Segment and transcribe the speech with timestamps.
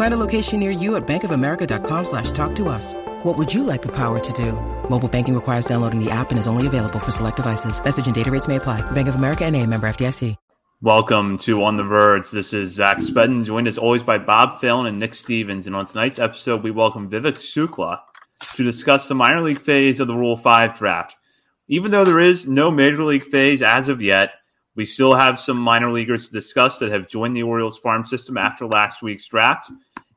[0.00, 2.94] Find a location near you at bankofamerica.com slash talk to us.
[3.22, 4.52] What would you like the power to do?
[4.88, 7.84] Mobile banking requires downloading the app and is only available for select devices.
[7.84, 8.80] Message and data rates may apply.
[8.92, 10.36] Bank of America and a member FDIC.
[10.80, 12.30] Welcome to On the Verge.
[12.30, 15.66] This is Zach Spedden, joined as always by Bob Phelan and Nick Stevens.
[15.66, 18.00] And on tonight's episode, we welcome Vivek Shukla
[18.56, 21.14] to discuss the minor league phase of the Rule 5 draft.
[21.68, 24.30] Even though there is no major league phase as of yet,
[24.76, 28.38] we still have some minor leaguers to discuss that have joined the Orioles farm system
[28.38, 29.70] after last week's draft.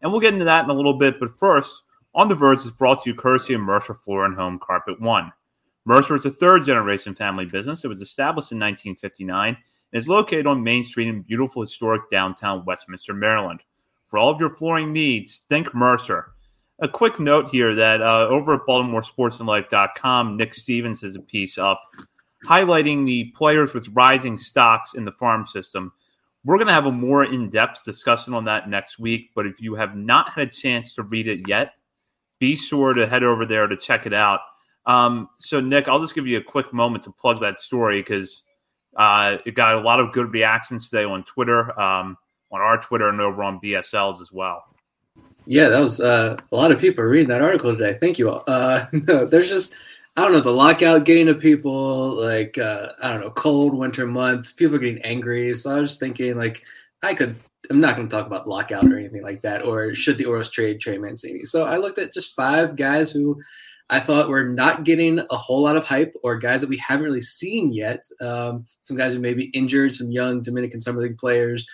[0.04, 1.20] And we'll get into that in a little bit.
[1.20, 1.82] But first,
[2.14, 5.32] On the Verge is brought to you courtesy of Mercer Floor and Home Carpet One.
[5.86, 7.84] Mercer is a third generation family business.
[7.84, 9.58] It was established in 1959 and
[9.92, 13.62] is located on Main Street in beautiful historic downtown Westminster, Maryland.
[14.08, 16.34] For all of your flooring needs, think Mercer.
[16.80, 21.82] A quick note here that uh, over at BaltimoreSportsAndLife.com, Nick Stevens has a piece up
[22.46, 25.94] highlighting the players with rising stocks in the farm system.
[26.46, 29.62] We're going to have a more in depth discussion on that next week, but if
[29.62, 31.74] you have not had a chance to read it yet,
[32.40, 34.42] be sure to head over there to check it out.
[34.86, 38.44] Um, so, Nick, I'll just give you a quick moment to plug that story because
[38.98, 42.18] uh, it got a lot of good reactions today on Twitter, um,
[42.52, 44.64] on our Twitter, and over on BSL's as well.
[45.46, 47.98] Yeah, that was uh, a lot of people reading that article today.
[48.00, 48.44] Thank you all.
[48.48, 49.76] Uh, no, there's just
[50.16, 54.06] I don't know the lockout getting to people like uh, I don't know cold winter
[54.06, 54.52] months.
[54.52, 55.54] People are getting angry.
[55.56, 56.64] So I was just thinking like
[57.02, 57.36] I could.
[57.70, 60.50] I'm not going to talk about lockout or anything like that, or should the Orioles
[60.50, 61.46] trade Trey Mancini?
[61.46, 63.40] So I looked at just five guys who
[63.90, 67.06] I thought were not getting a whole lot of hype, or guys that we haven't
[67.06, 68.04] really seen yet.
[68.20, 71.66] Um, some guys who may be injured, some young Dominican Summer League players,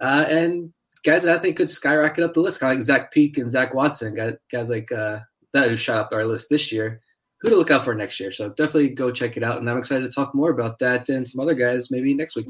[0.00, 0.72] uh, and
[1.04, 3.48] guys that I think could skyrocket up the list, kind of like Zach Peek and
[3.48, 4.16] Zach Watson,
[4.50, 5.20] guys like uh,
[5.52, 7.00] that who shot up our list this year.
[7.40, 8.32] Who to look out for next year?
[8.32, 11.26] So definitely go check it out, and I'm excited to talk more about that and
[11.26, 12.46] some other guys maybe next week.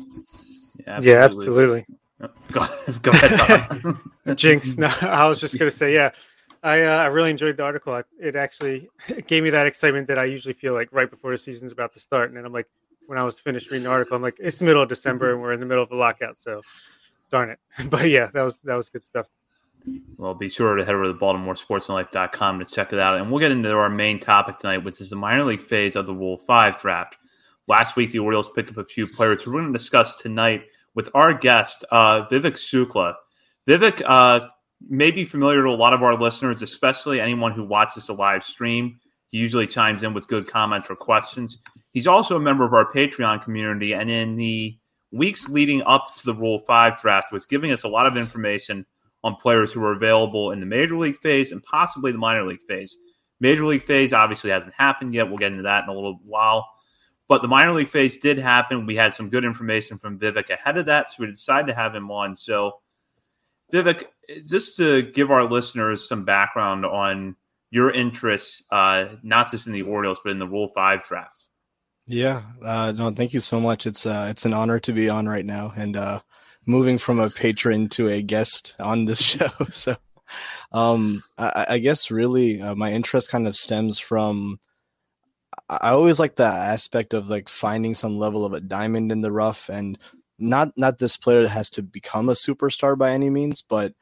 [0.79, 1.11] Yeah, absolutely.
[1.11, 1.87] Yeah, absolutely.
[2.53, 2.67] Go,
[3.03, 4.37] go ahead.
[4.37, 4.79] Jinx.
[4.79, 6.11] No, I was just gonna say, yeah,
[6.63, 8.01] I uh, I really enjoyed the article.
[8.21, 8.89] It actually
[9.27, 12.01] gave me that excitement that I usually feel like right before the season's about to
[12.01, 12.69] start, and then I'm like,
[13.07, 15.41] when I was finished reading the article, I'm like, it's the middle of December and
[15.41, 16.61] we're in the middle of a lockout, so
[17.31, 17.59] darn it.
[17.91, 19.29] But yeah, that was that was good stuff.
[20.17, 23.19] Well, be sure to head over to BaltimoreSportsAndLife.com to check it out.
[23.19, 26.07] And we'll get into our main topic tonight, which is the minor league phase of
[26.07, 27.17] the Rule 5 draft.
[27.69, 30.65] Last week, the Orioles picked up a few players we're going to discuss tonight
[30.95, 33.15] with our guest, uh, Vivek Shukla.
[33.69, 34.49] Vivek uh,
[34.89, 38.45] may be familiar to a lot of our listeners, especially anyone who watches the live
[38.45, 38.99] stream.
[39.31, 41.59] He usually chimes in with good comments or questions.
[41.93, 44.79] He's also a member of our Patreon community, and in the
[45.13, 48.87] weeks leading up to the Rule 5 draft, was giving us a lot of information
[49.27, 52.63] on players who are available in the major league phase and possibly the minor league
[52.69, 52.97] phase.
[53.41, 55.27] Major league phase obviously hasn't happened yet.
[55.27, 56.65] We'll get into that in a little while.
[57.29, 58.87] But the minor league phase did happen.
[58.87, 61.93] We had some good information from Vivek ahead of that, so we decided to have
[61.93, 62.37] him on.
[62.37, 62.79] So,
[63.73, 64.05] Vivek,
[64.47, 67.35] just to give our listeners some background on
[67.71, 71.49] your interests, uh, not just in the Orioles, but in the Rule 5 draft.
[72.07, 73.89] Yeah, uh, no, thank you so much.
[73.89, 76.21] It's uh, it's an honor to be on right now, and uh,
[76.67, 79.51] moving from a patron to a guest on this show.
[79.71, 79.97] So,
[80.73, 84.59] um, I, I guess really uh, my interest kind of stems from
[85.69, 89.33] I always like the aspect of like finding some level of a diamond in the
[89.33, 89.99] rough and
[90.39, 93.95] not not this player that has to become a superstar by any means, but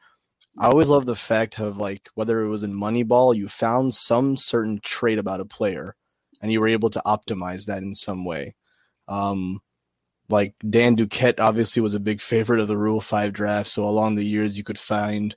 [0.57, 4.37] I always love the fact of like whether it was in Moneyball, you found some
[4.37, 5.95] certain trait about a player
[6.41, 8.55] and you were able to optimize that in some way.
[9.07, 9.61] Um,
[10.29, 13.69] like Dan Duquette obviously was a big favorite of the Rule 5 draft.
[13.69, 15.35] So along the years, you could find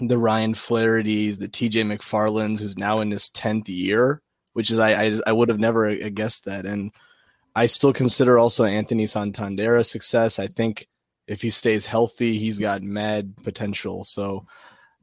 [0.00, 4.22] the Ryan Flaherty's, the TJ McFarland's, who's now in his 10th year,
[4.54, 6.66] which is, I, I, I would have never uh, guessed that.
[6.66, 6.92] And
[7.54, 10.38] I still consider also Anthony Santander a success.
[10.38, 10.88] I think
[11.26, 14.04] if he stays healthy, he's got mad potential.
[14.04, 14.46] So,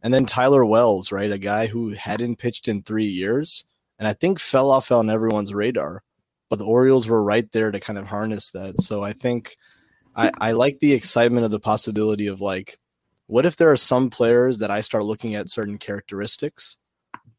[0.02, 1.32] and then Tyler Wells, right?
[1.32, 3.66] A guy who hadn't pitched in three years
[4.00, 6.04] and I think fell off on everyone's radar
[6.50, 8.82] but the Orioles were right there to kind of harness that.
[8.82, 9.56] So I think
[10.16, 10.34] I, hmm.
[10.42, 12.80] I like the excitement of the possibility of like,
[13.28, 16.78] what if there are some players that I start looking at certain characteristics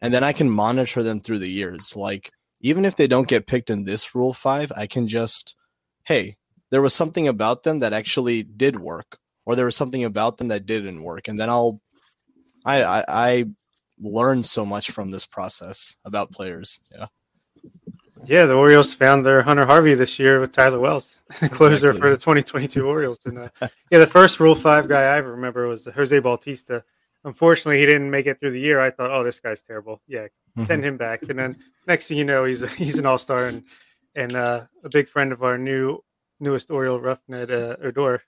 [0.00, 1.94] and then I can monitor them through the years.
[1.94, 5.56] Like, even if they don't get picked in this rule five, I can just,
[6.04, 6.36] hey,
[6.70, 10.48] there was something about them that actually did work, or there was something about them
[10.48, 11.28] that didn't work.
[11.28, 11.80] And then I'll,
[12.64, 13.44] I, I, I
[13.98, 16.80] learn so much from this process about players.
[16.90, 17.06] Yeah.
[18.26, 22.10] Yeah, the Orioles found their Hunter Harvey this year with Tyler Wells, the closer for
[22.10, 23.18] the 2022 Orioles.
[23.24, 23.48] And uh,
[23.90, 26.84] yeah, the first Rule Five guy I ever remember was Jose Bautista.
[27.24, 28.80] Unfortunately, he didn't make it through the year.
[28.80, 30.00] I thought, oh, this guy's terrible.
[30.06, 30.64] Yeah, mm-hmm.
[30.64, 31.22] send him back.
[31.22, 31.56] And then
[31.86, 33.64] next thing you know, he's a, he's an All Star and
[34.14, 36.02] and uh, a big friend of our new
[36.40, 38.22] newest Oriole Rougned uh, Odor.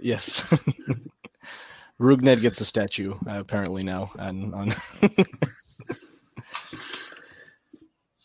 [0.00, 0.42] Yes.
[2.00, 4.72] Rougned gets a statue uh, apparently now, and on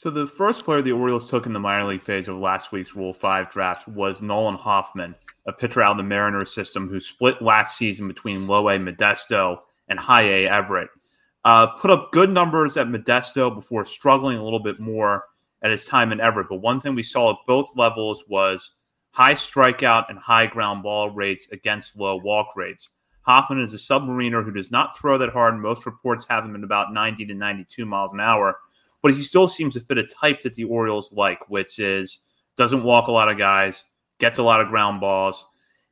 [0.07, 2.95] So the first player the Orioles took in the minor league phase of last week's
[2.95, 5.15] Rule Five draft was Nolan Hoffman,
[5.45, 9.57] a pitcher out of the Mariners system who split last season between Low A Modesto
[9.89, 10.88] and High A Everett.
[11.44, 15.25] Uh, put up good numbers at Modesto before struggling a little bit more
[15.62, 16.48] at his time in Everett.
[16.48, 18.75] But one thing we saw at both levels was
[19.12, 22.92] high strikeout and high ground ball rates against low walk rates.
[23.24, 25.57] Hoffman is a submariner who does not throw that hard.
[25.57, 28.56] Most reports have him at about 90 to 92 miles an hour
[29.01, 32.19] but he still seems to fit a type that the Orioles like, which is
[32.55, 33.83] doesn't walk a lot of guys,
[34.19, 35.45] gets a lot of ground balls,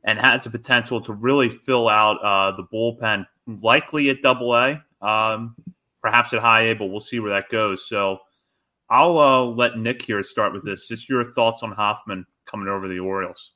[0.03, 3.25] and has the potential to really fill out uh, the bullpen,
[3.61, 5.55] likely at Double A, um,
[6.01, 7.87] perhaps at High A, but we'll see where that goes.
[7.87, 8.19] So
[8.89, 10.87] I'll uh, let Nick here start with this.
[10.87, 13.51] Just your thoughts on Hoffman coming over the Orioles.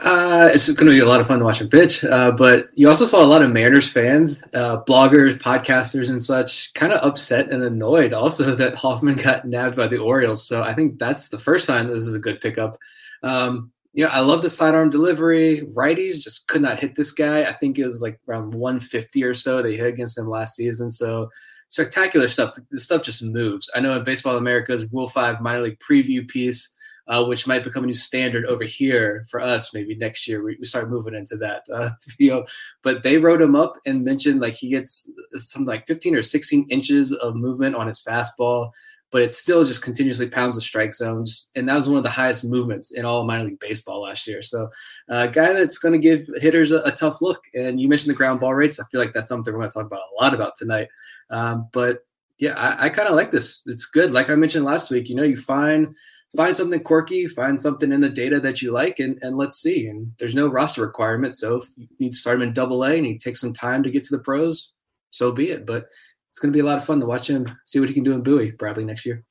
[0.00, 2.04] Uh, it's going to be a lot of fun to watch him pitch.
[2.04, 6.72] Uh, but you also saw a lot of Mariners fans, uh, bloggers, podcasters, and such,
[6.74, 10.46] kind of upset and annoyed also that Hoffman got nabbed by the Orioles.
[10.46, 12.76] So I think that's the first sign this is a good pickup.
[13.22, 15.66] Um, you know, I love the sidearm delivery.
[15.76, 17.42] Righties just could not hit this guy.
[17.42, 20.88] I think it was like around 150 or so they hit against him last season.
[20.88, 21.28] So
[21.68, 22.56] spectacular stuff.
[22.70, 23.70] This stuff just moves.
[23.74, 26.74] I know in Baseball America's Rule 5 minor league preview piece,
[27.12, 29.74] uh, which might become a new standard over here for us.
[29.74, 32.48] Maybe next year we, we start moving into that uh, field.
[32.82, 36.66] But they wrote him up and mentioned like he gets something like 15 or 16
[36.70, 38.70] inches of movement on his fastball,
[39.10, 41.26] but it still just continuously pounds the strike zone.
[41.54, 44.40] And that was one of the highest movements in all minor league baseball last year.
[44.40, 44.70] So
[45.10, 47.42] a uh, guy that's going to give hitters a, a, tough look.
[47.52, 48.80] And you mentioned the ground ball rates.
[48.80, 50.88] I feel like that's something we're going to talk about a lot about tonight.
[51.28, 51.98] Um, but
[52.42, 53.62] yeah, I, I kind of like this.
[53.66, 54.10] It's good.
[54.10, 55.94] Like I mentioned last week, you know, you find
[56.36, 59.86] find something quirky, find something in the data that you like, and, and let's see.
[59.86, 61.38] And there's no roster requirement.
[61.38, 63.84] So if you need to start him in double A and he takes some time
[63.84, 64.72] to get to the pros,
[65.10, 65.66] so be it.
[65.66, 65.86] But
[66.30, 68.02] it's going to be a lot of fun to watch him see what he can
[68.02, 69.22] do in Bowie probably next year.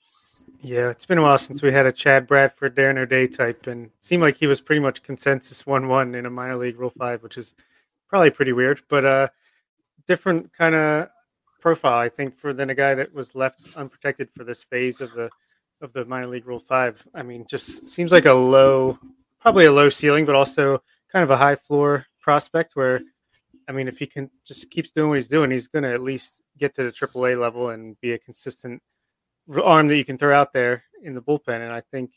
[0.62, 3.90] Yeah, it's been a while since we had a Chad Bradford, Darren O'Day type, and
[4.00, 7.38] seemed like he was pretty much consensus one-one in a minor league Rule Five, which
[7.38, 7.56] is
[8.08, 9.28] probably pretty weird, but uh,
[10.08, 11.10] different kind of
[11.62, 15.14] profile, I think, for than a guy that was left unprotected for this phase of
[15.14, 15.30] the
[15.82, 17.08] of the minor league rule five.
[17.14, 19.00] I mean, just seems like a low,
[19.40, 23.02] probably a low ceiling, but also kind of a high floor prospect where,
[23.68, 26.02] I mean, if he can just keeps doing what he's doing, he's going to at
[26.02, 28.82] least get to the AAA level and be a consistent
[29.64, 31.62] arm that you can throw out there in the bullpen.
[31.62, 32.12] And I think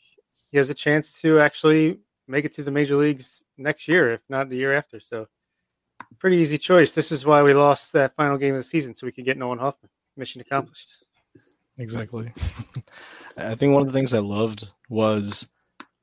[0.51, 4.21] he has a chance to actually make it to the major leagues next year, if
[4.29, 4.99] not the year after.
[4.99, 5.27] So,
[6.19, 6.93] pretty easy choice.
[6.93, 9.37] This is why we lost that final game of the season, so we could get
[9.37, 9.89] Nolan Hoffman.
[10.17, 11.03] Mission accomplished.
[11.77, 12.31] Exactly.
[13.37, 15.47] I think one of the things I loved was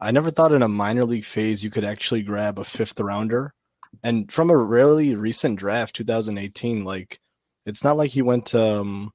[0.00, 3.54] I never thought in a minor league phase you could actually grab a fifth rounder.
[4.02, 7.20] And from a really recent draft, 2018, like
[7.64, 9.12] it's not like he went to um,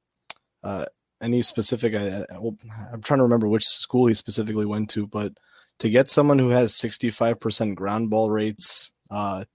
[0.63, 0.85] uh,
[1.21, 1.93] any specific.
[1.93, 5.33] I, I'm trying to remember which school he specifically went to, but
[5.79, 9.45] to get someone who has 65% ground ball rates, uh,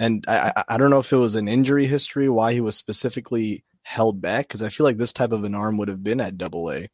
[0.00, 3.64] and I, I don't know if it was an injury history, why he was specifically
[3.82, 6.38] held back because I feel like this type of an arm would have been at
[6.38, 6.88] double A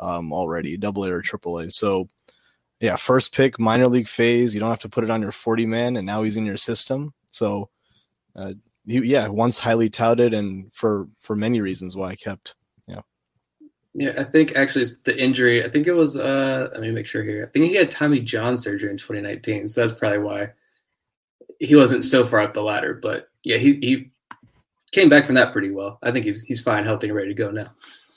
[0.00, 1.70] um, already, double A or triple A.
[1.70, 2.08] So,
[2.80, 4.54] yeah, first pick, minor league phase.
[4.54, 6.56] You don't have to put it on your 40 man, and now he's in your
[6.56, 7.12] system.
[7.30, 7.68] So,
[8.34, 8.54] uh,
[8.86, 12.54] he, yeah, once highly touted, and for for many reasons why I kept.
[12.86, 13.02] Yeah.
[13.92, 15.62] Yeah, I think actually the injury.
[15.62, 16.16] I think it was.
[16.16, 17.44] uh Let me make sure here.
[17.46, 20.52] I think he had Tommy John surgery in 2019, so that's probably why
[21.58, 22.94] he wasn't so far up the ladder.
[22.94, 24.10] But yeah, he he
[24.92, 25.98] came back from that pretty well.
[26.02, 27.66] I think he's he's fine, healthy, and ready to go now.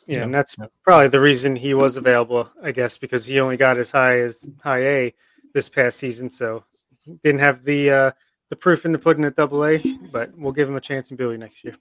[0.08, 3.58] Yeah, yeah, and that's probably the reason he was available, I guess, because he only
[3.58, 5.14] got as high as high A
[5.54, 6.64] this past season, so
[7.06, 8.12] he didn't have the uh,
[8.50, 9.82] the proof in the pudding at Double A.
[10.12, 11.76] But we'll give him a chance in Billy next year.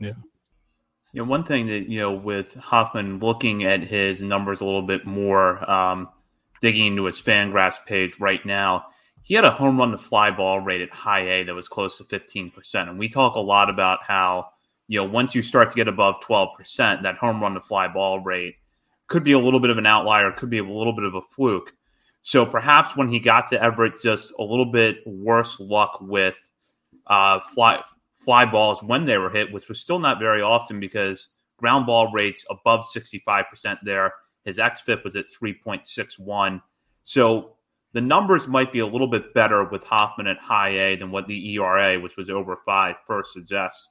[0.00, 0.12] Yeah.
[1.12, 4.82] You know, one thing that you know with Hoffman looking at his numbers a little
[4.82, 6.08] bit more, um,
[6.60, 8.86] digging into his Fangraphs page right now.
[9.24, 11.96] He had a home run to fly ball rate at high A that was close
[11.96, 12.88] to 15%.
[12.88, 14.50] And we talk a lot about how,
[14.86, 18.20] you know, once you start to get above 12%, that home run to fly ball
[18.20, 18.56] rate
[19.06, 21.22] could be a little bit of an outlier, could be a little bit of a
[21.22, 21.72] fluke.
[22.20, 26.50] So perhaps when he got to Everett, just a little bit worse luck with
[27.06, 31.28] uh, fly fly balls when they were hit, which was still not very often because
[31.58, 34.12] ground ball rates above 65% there.
[34.44, 36.62] His xFIP was at 3.61.
[37.02, 37.56] So
[37.94, 41.28] the numbers might be a little bit better with Hoffman at high A than what
[41.28, 43.88] the ERA, which was over five, first suggests.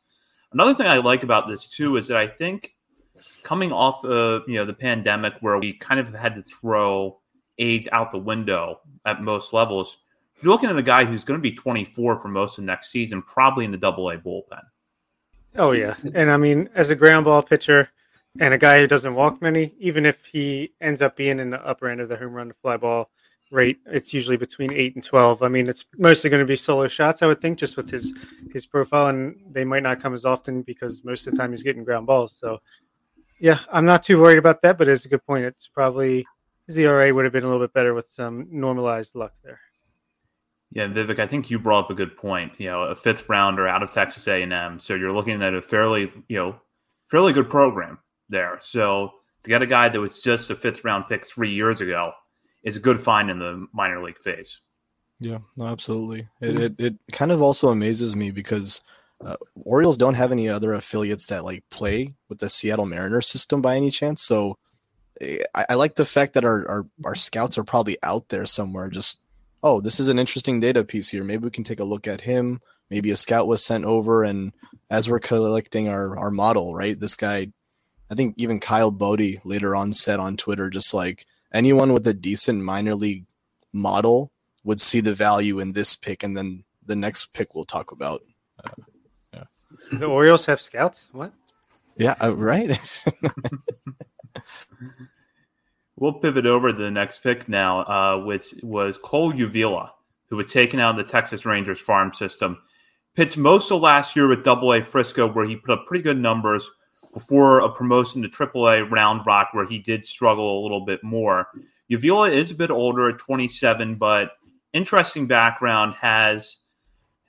[0.51, 2.75] Another thing I like about this too is that I think
[3.43, 7.19] coming off of you know the pandemic where we kind of had to throw
[7.57, 9.97] age out the window at most levels,
[10.41, 13.21] you're looking at a guy who's going to be 24 for most of next season,
[13.21, 14.61] probably in the double A bullpen.
[15.55, 15.95] Oh, yeah.
[16.15, 17.91] And I mean, as a ground ball pitcher
[18.39, 21.65] and a guy who doesn't walk many, even if he ends up being in the
[21.65, 23.11] upper end of the home run to fly ball
[23.53, 25.43] rate, it's usually between eight and 12.
[25.43, 28.13] I mean, it's mostly going to be solo shots, I would think, just with his,
[28.51, 29.07] his profile.
[29.07, 32.07] And they might not come as often because most of the time he's getting ground
[32.07, 32.35] balls.
[32.35, 32.59] So,
[33.39, 35.45] yeah, I'm not too worried about that, but it's a good point.
[35.45, 36.25] It's probably
[36.67, 39.59] his ERA would have been a little bit better with some normalized luck there.
[40.71, 42.53] Yeah, Vivek, I think you brought up a good point.
[42.57, 46.11] You know, a fifth rounder out of Texas A&M, so you're looking at a fairly,
[46.27, 46.55] you know,
[47.11, 48.57] fairly good program there.
[48.59, 49.11] So
[49.43, 52.13] to get a guy that was just a fifth round pick three years ago
[52.63, 54.59] is a good find in the minor league phase.
[55.19, 56.27] Yeah, no, absolutely.
[56.41, 58.81] It, it, it kind of also amazes me because
[59.23, 63.61] uh, Orioles don't have any other affiliates that like play with the Seattle Mariners system
[63.61, 64.23] by any chance.
[64.23, 64.57] So
[65.21, 68.45] eh, I, I like the fact that our, our our scouts are probably out there
[68.45, 69.19] somewhere just
[69.63, 71.23] oh, this is an interesting data piece here.
[71.23, 72.61] Maybe we can take a look at him.
[72.89, 74.51] Maybe a scout was sent over, and
[74.89, 76.99] as we're collecting our, our model, right?
[76.99, 77.47] This guy,
[78.11, 82.13] I think even Kyle Boddy later on said on Twitter, just like anyone with a
[82.13, 83.25] decent minor league
[83.71, 84.31] model
[84.63, 88.23] would see the value in this pick, and then the next pick we'll talk about.
[88.59, 88.83] Uh,
[89.33, 89.43] yeah.
[89.91, 91.09] The Orioles have scouts.
[91.11, 91.33] What?
[91.95, 92.79] Yeah, uh, right.
[95.95, 99.91] We'll pivot over to the next pick now, uh, which was Cole Uvila,
[100.27, 102.61] who was taken out of the Texas Rangers farm system.
[103.15, 106.19] Pitched most of last year with Double A Frisco, where he put up pretty good
[106.19, 106.69] numbers
[107.13, 111.03] before a promotion to Triple A Round Rock, where he did struggle a little bit
[111.03, 111.47] more.
[111.91, 114.31] Uvila is a bit older at 27, but
[114.73, 116.57] interesting background, has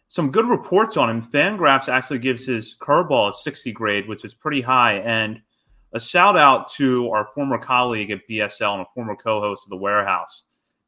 [0.09, 1.23] some good reports on him.
[1.23, 4.95] Fangraphs actually gives his curveball a 60 grade, which is pretty high.
[4.99, 5.41] And–
[5.95, 9.71] a shout out to our former colleague at BSL and a former co host of
[9.71, 10.43] The Warehouse.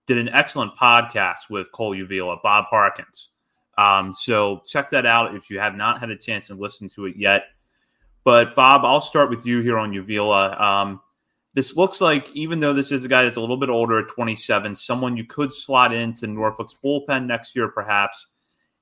[0.07, 3.31] Did an excellent podcast with Cole Uvila, Bob Harkins.
[3.79, 7.07] Um, so check that out if you have not had a chance to listen to
[7.07, 7.45] it yet.
[8.27, 10.61] But Bob, I'll start with you here on Uvila.
[10.61, 11.01] Um,
[11.55, 14.09] this looks like, even though this is a guy that's a little bit older at
[14.09, 18.27] 27, someone you could slot into Norfolk's bullpen next year, perhaps.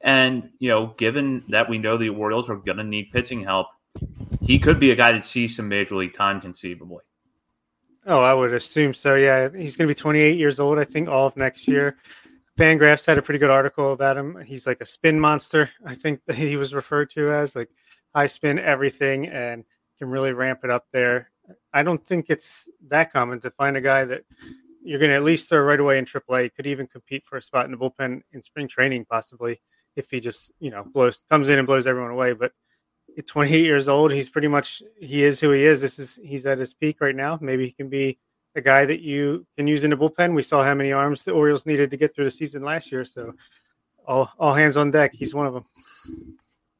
[0.00, 3.66] And, you know, given that we know the Orioles are going to need pitching help,
[4.40, 7.04] he could be a guy that sees some major league time conceivably.
[8.06, 9.14] Oh, I would assume so.
[9.14, 11.98] Yeah, he's going to be 28 years old, I think, all of next year.
[12.56, 14.42] Van Fangraphs had a pretty good article about him.
[14.46, 17.68] He's like a spin monster, I think he was referred to as like
[18.14, 19.64] high spin everything and
[19.99, 21.30] can really ramp it up there.
[21.73, 24.25] I don't think it's that common to find a guy that
[24.83, 26.54] you're going to at least throw right away in AAA.
[26.54, 29.61] Could even compete for a spot in the bullpen in spring training, possibly
[29.97, 32.33] if he just you know blows comes in and blows everyone away.
[32.33, 32.52] But
[33.16, 34.12] at 28 years old.
[34.12, 35.80] He's pretty much he is who he is.
[35.80, 37.38] This is he's at his peak right now.
[37.40, 38.18] Maybe he can be
[38.54, 40.35] a guy that you can use in the bullpen.
[40.35, 43.04] We saw how many arms the Orioles needed to get through the season last year,
[43.04, 43.35] so
[44.06, 45.12] all all hands on deck.
[45.14, 45.64] He's one of them.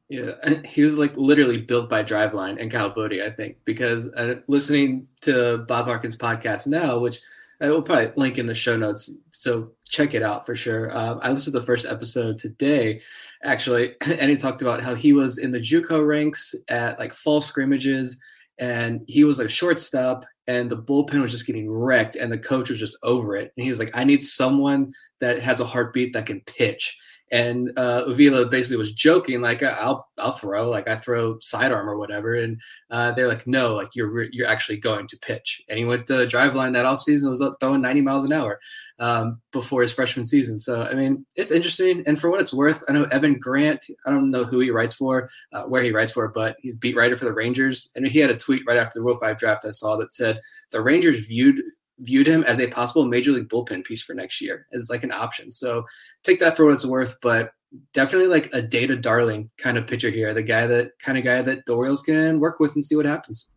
[0.07, 0.33] Yeah,
[0.63, 5.07] he was like literally built by Driveline and Kyle Boddy, I think, because uh, listening
[5.21, 7.19] to Bob Harkins' podcast now, which
[7.59, 9.09] I will probably link in the show notes.
[9.31, 10.95] So check it out for sure.
[10.95, 13.01] Uh, I listened to the first episode today,
[13.43, 17.41] actually, and he talked about how he was in the JUCO ranks at like fall
[17.41, 18.19] scrimmages,
[18.59, 22.69] and he was like shortstop, and the bullpen was just getting wrecked, and the coach
[22.69, 23.51] was just over it.
[23.57, 26.95] And he was like, "I need someone that has a heartbeat that can pitch."
[27.31, 31.97] And uh, Uvila basically was joking, like I'll I'll throw, like I throw sidearm or
[31.97, 32.35] whatever.
[32.35, 35.61] And uh, they're like, no, like you're you're actually going to pitch.
[35.67, 38.59] And he went to Driveline that offseason, was throwing 90 miles an hour
[38.99, 40.59] um, before his freshman season.
[40.59, 42.03] So I mean, it's interesting.
[42.05, 43.85] And for what it's worth, I know Evan Grant.
[44.05, 46.95] I don't know who he writes for, uh, where he writes for, but he's beat
[46.95, 47.89] writer for the Rangers.
[47.95, 50.39] And he had a tweet right after the Rule Five draft I saw that said
[50.69, 51.61] the Rangers viewed
[51.99, 55.11] viewed him as a possible major league bullpen piece for next year as like an
[55.11, 55.49] option.
[55.49, 55.85] So
[56.23, 57.51] take that for what it's worth, but
[57.93, 60.33] definitely like a data darling kind of pitcher here.
[60.33, 63.05] The guy that kind of guy that the Orioles can work with and see what
[63.05, 63.49] happens.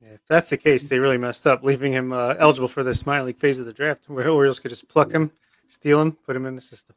[0.00, 3.00] Yeah, if that's the case, they really messed up, leaving him uh, eligible for the
[3.06, 5.32] minor league phase of the draft, where Orioles could just pluck him,
[5.66, 6.96] steal him, put him in the system.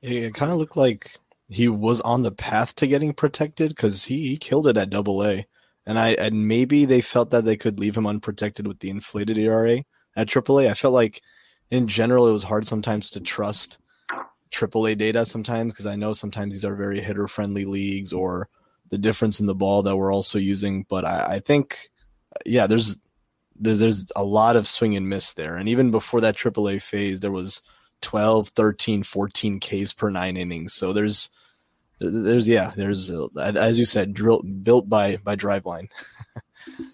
[0.00, 1.18] It kind of looked like
[1.48, 5.24] he was on the path to getting protected because he, he killed it at Double
[5.24, 5.46] A,
[5.86, 9.38] and I and maybe they felt that they could leave him unprotected with the inflated
[9.38, 9.84] ERA
[10.16, 10.70] at AAA.
[10.70, 11.22] I felt like
[11.70, 13.78] in general it was hard sometimes to trust
[14.52, 18.48] AAA data sometimes because I know sometimes these are very hitter friendly leagues or
[18.90, 20.84] the difference in the ball that we're also using.
[20.88, 21.90] But I, I think,
[22.44, 22.96] yeah, there's
[23.58, 25.56] there's a lot of swing and miss there.
[25.56, 27.62] And even before that AAA phase, there was
[28.02, 30.74] 12, 13, 14 Ks per nine innings.
[30.74, 31.30] So there's
[32.00, 35.88] there's yeah, there's as you said, drill built by by Driveline.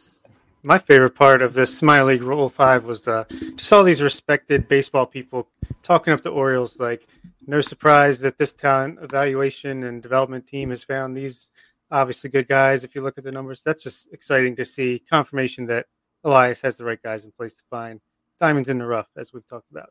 [0.68, 3.24] My favorite part of this league Rule Five was uh,
[3.56, 5.48] just all these respected baseball people
[5.82, 7.06] talking up the Orioles like
[7.46, 11.48] no surprise that this talent evaluation and development team has found these
[11.90, 12.84] obviously good guys.
[12.84, 15.86] If you look at the numbers, that's just exciting to see confirmation that
[16.22, 18.02] Elias has the right guys in place to find
[18.38, 19.88] diamonds in the rough, as we've talked about.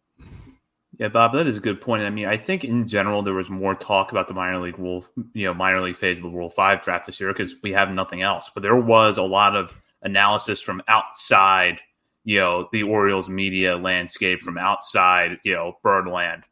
[1.00, 2.04] Yeah, Bob, that is a good point.
[2.04, 5.06] I mean, I think in general there was more talk about the minor league rule,
[5.34, 7.90] you know, minor league phase of the Rule Five draft this year because we have
[7.90, 8.52] nothing else.
[8.54, 11.80] But there was a lot of analysis from outside,
[12.24, 16.44] you know, the Orioles media landscape, from outside, you know, Birdland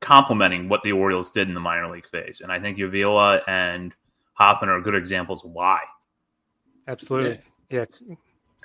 [0.00, 2.40] complementing what the Orioles did in the minor league phase.
[2.40, 3.92] And I think Uvila and
[4.34, 5.80] Hoffman are good examples why.
[6.86, 7.38] Absolutely.
[7.70, 7.84] Yeah.
[8.06, 8.14] yeah.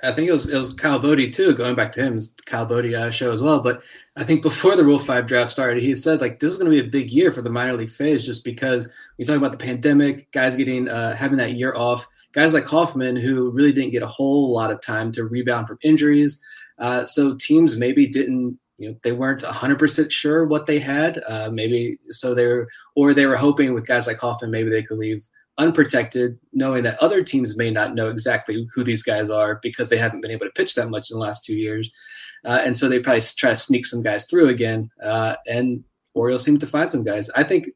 [0.02, 1.54] I think it was it was Kyle Boddy too.
[1.54, 3.60] Going back to him, Kyle Boddy uh, show as well.
[3.60, 3.84] But
[4.16, 6.82] I think before the Rule Five draft started, he said like this is going to
[6.82, 9.58] be a big year for the minor league phase, just because we talk about the
[9.58, 14.02] pandemic, guys getting uh, having that year off, guys like Hoffman who really didn't get
[14.02, 16.40] a whole lot of time to rebound from injuries.
[16.78, 21.48] Uh, so teams maybe didn't you know they weren't 100% sure what they had uh,
[21.52, 24.98] maybe so they were or they were hoping with guys like Hoffman maybe they could
[24.98, 29.88] leave unprotected knowing that other teams may not know exactly who these guys are because
[29.88, 31.90] they haven't been able to pitch that much in the last two years
[32.44, 35.84] uh, and so they probably try to sneak some guys through again uh, and
[36.14, 37.68] Orioles seem to find some guys I think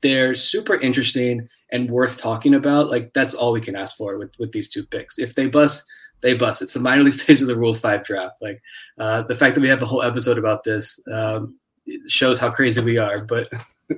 [0.00, 4.32] they're super interesting and worth talking about like that's all we can ask for with,
[4.38, 5.84] with these two picks if they bust
[6.20, 6.62] they bust.
[6.62, 8.36] It's the minor league phase of the Rule Five draft.
[8.40, 8.60] Like
[8.98, 11.56] uh, the fact that we have a whole episode about this um,
[12.06, 13.24] shows how crazy we are.
[13.24, 13.52] But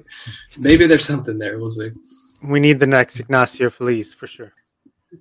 [0.58, 1.58] maybe there's something there.
[1.58, 1.90] We'll see.
[2.44, 4.52] We need the next Ignacio Feliz for sure.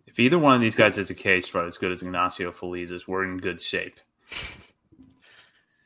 [0.08, 2.92] If either one of these guys is a case for as good as Ignacio Feliz
[2.92, 4.00] is, we're in good shape.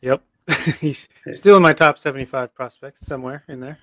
[0.01, 0.21] Yep.
[0.79, 3.79] He's still in my top 75 prospects somewhere in there.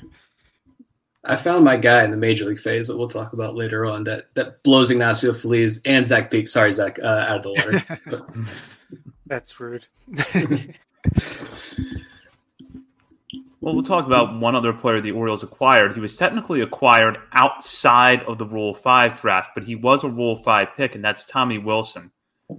[1.25, 4.05] I found my guy in the major league phase that we'll talk about later on
[4.05, 6.49] that that blows Ignacio Feliz and Zach Peek.
[6.49, 8.47] Sorry, Zach, uh, out of the water.
[9.27, 9.87] That's rude.
[13.63, 15.95] well, we'll talk about one other player the Orioles acquired.
[15.95, 20.43] He was technically acquired outside of the Rule 5 draft, but he was a Rule
[20.43, 22.11] 5 pick, and that's Tommy Wilson,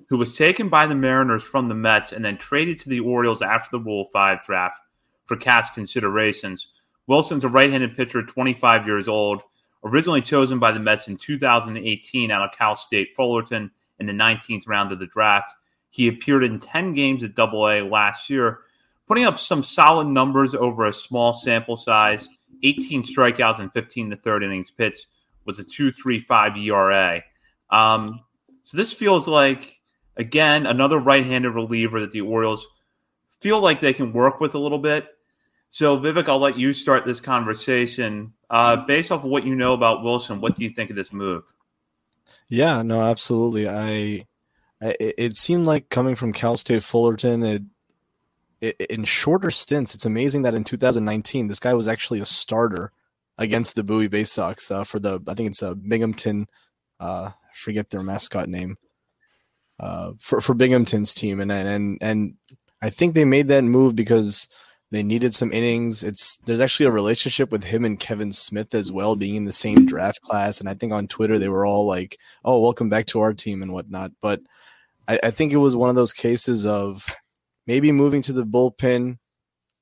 [0.07, 3.41] who was taken by the Mariners from the Mets and then traded to the Orioles
[3.41, 4.79] after the Rule 5 draft
[5.25, 6.67] for cash considerations.
[7.05, 9.41] Wilson's a right handed pitcher, 25 years old,
[9.83, 14.69] originally chosen by the Mets in 2018 out of Cal State Fullerton in the 19th
[14.69, 15.51] round of the draft.
[15.89, 18.61] He appeared in 10 games at Double A last year,
[19.07, 22.29] putting up some solid numbers over a small sample size
[22.63, 25.07] 18 strikeouts and 15 to third innings pitched
[25.45, 27.23] was a 2.35 ERA.
[27.69, 28.21] Um,
[28.61, 29.81] so this feels like,
[30.15, 32.67] again, another right handed reliever that the Orioles
[33.39, 35.07] feel like they can work with a little bit.
[35.69, 38.33] So, Vivek, I'll let you start this conversation.
[38.49, 41.11] Uh, based off of what you know about Wilson, what do you think of this
[41.11, 41.51] move?
[42.47, 43.67] Yeah, no, absolutely.
[43.67, 44.27] I,
[44.79, 47.63] it seemed like coming from Cal State Fullerton, it,
[48.63, 52.91] in shorter stints, it's amazing that in 2019 this guy was actually a starter
[53.37, 56.47] against the Bowie Bay Sox uh, for the I think it's a Binghamton,
[56.99, 58.77] uh, forget their mascot name,
[59.79, 62.35] uh, for for Binghamton's team, and and and
[62.81, 64.47] I think they made that move because
[64.91, 66.03] they needed some innings.
[66.03, 69.51] It's there's actually a relationship with him and Kevin Smith as well, being in the
[69.51, 70.59] same draft class.
[70.59, 73.61] And I think on Twitter they were all like, "Oh, welcome back to our team"
[73.61, 74.11] and whatnot.
[74.21, 74.41] But
[75.07, 77.05] I, I think it was one of those cases of
[77.67, 79.17] maybe moving to the bullpen,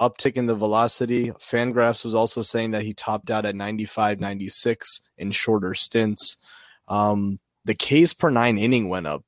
[0.02, 1.32] uptick in the velocity.
[1.32, 6.38] Fangraphs was also saying that he topped out at 95, 96 in shorter stints.
[6.88, 9.24] Um, the Ks per nine inning went up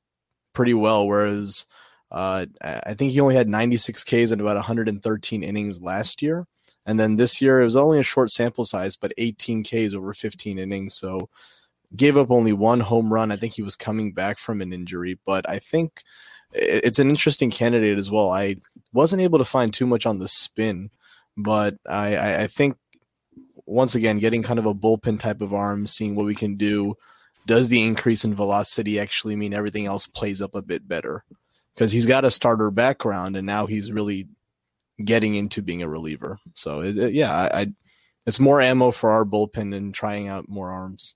[0.53, 1.65] pretty well, whereas
[2.11, 6.45] uh, I think he only had 96 Ks in about 113 innings last year.
[6.85, 10.13] And then this year, it was only a short sample size, but 18 Ks over
[10.13, 10.95] 15 innings.
[10.95, 11.29] So
[11.95, 13.31] gave up only one home run.
[13.31, 16.03] I think he was coming back from an injury, but I think
[16.53, 18.29] it's an interesting candidate as well.
[18.29, 18.57] I
[18.93, 20.91] wasn't able to find too much on the spin,
[21.35, 22.77] but I, I, think
[23.65, 26.95] once again, getting kind of a bullpen type of arm, seeing what we can do
[27.45, 31.23] does the increase in velocity actually mean everything else plays up a bit better?
[31.73, 34.27] Because he's got a starter background and now he's really
[35.03, 36.37] getting into being a reliever.
[36.53, 37.67] So it, it, yeah, I, I,
[38.25, 41.15] it's more ammo for our bullpen and trying out more arms.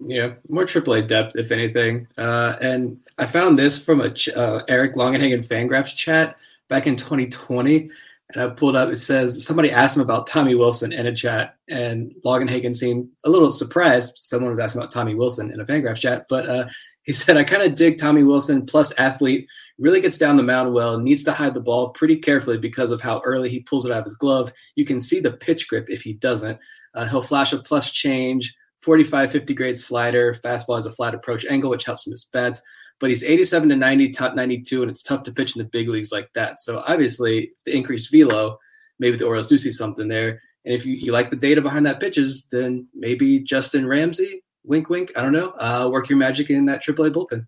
[0.00, 2.08] Yeah, more AAA depth, if anything.
[2.18, 6.96] Uh, and I found this from a ch- uh, Eric Longenhagen Fangraphs chat back in
[6.96, 7.88] 2020.
[8.34, 11.56] And I pulled up, it says somebody asked him about Tommy Wilson in a chat,
[11.68, 14.14] and Longenhagen seemed a little surprised.
[14.16, 16.66] Someone was asking about Tommy Wilson in a Fangraphs chat, but uh,
[17.04, 20.74] he said, I kind of dig Tommy Wilson, plus athlete, really gets down the mound
[20.74, 23.92] well, needs to hide the ball pretty carefully because of how early he pulls it
[23.92, 24.52] out of his glove.
[24.74, 26.58] You can see the pitch grip if he doesn't.
[26.94, 30.32] Uh, he'll flash a plus change, 45, 50 grade slider.
[30.32, 32.62] Fastball has a flat approach angle, which helps him miss bats.
[33.00, 35.88] But he's 87 to 90, top 92, and it's tough to pitch in the big
[35.88, 36.60] leagues like that.
[36.60, 38.58] So obviously, the increased velo,
[39.00, 40.40] maybe the Orioles do see something there.
[40.64, 44.88] And if you, you like the data behind that pitches, then maybe Justin Ramsey, wink,
[44.88, 47.46] wink, I don't know, uh, work your magic in that AAA bullpen.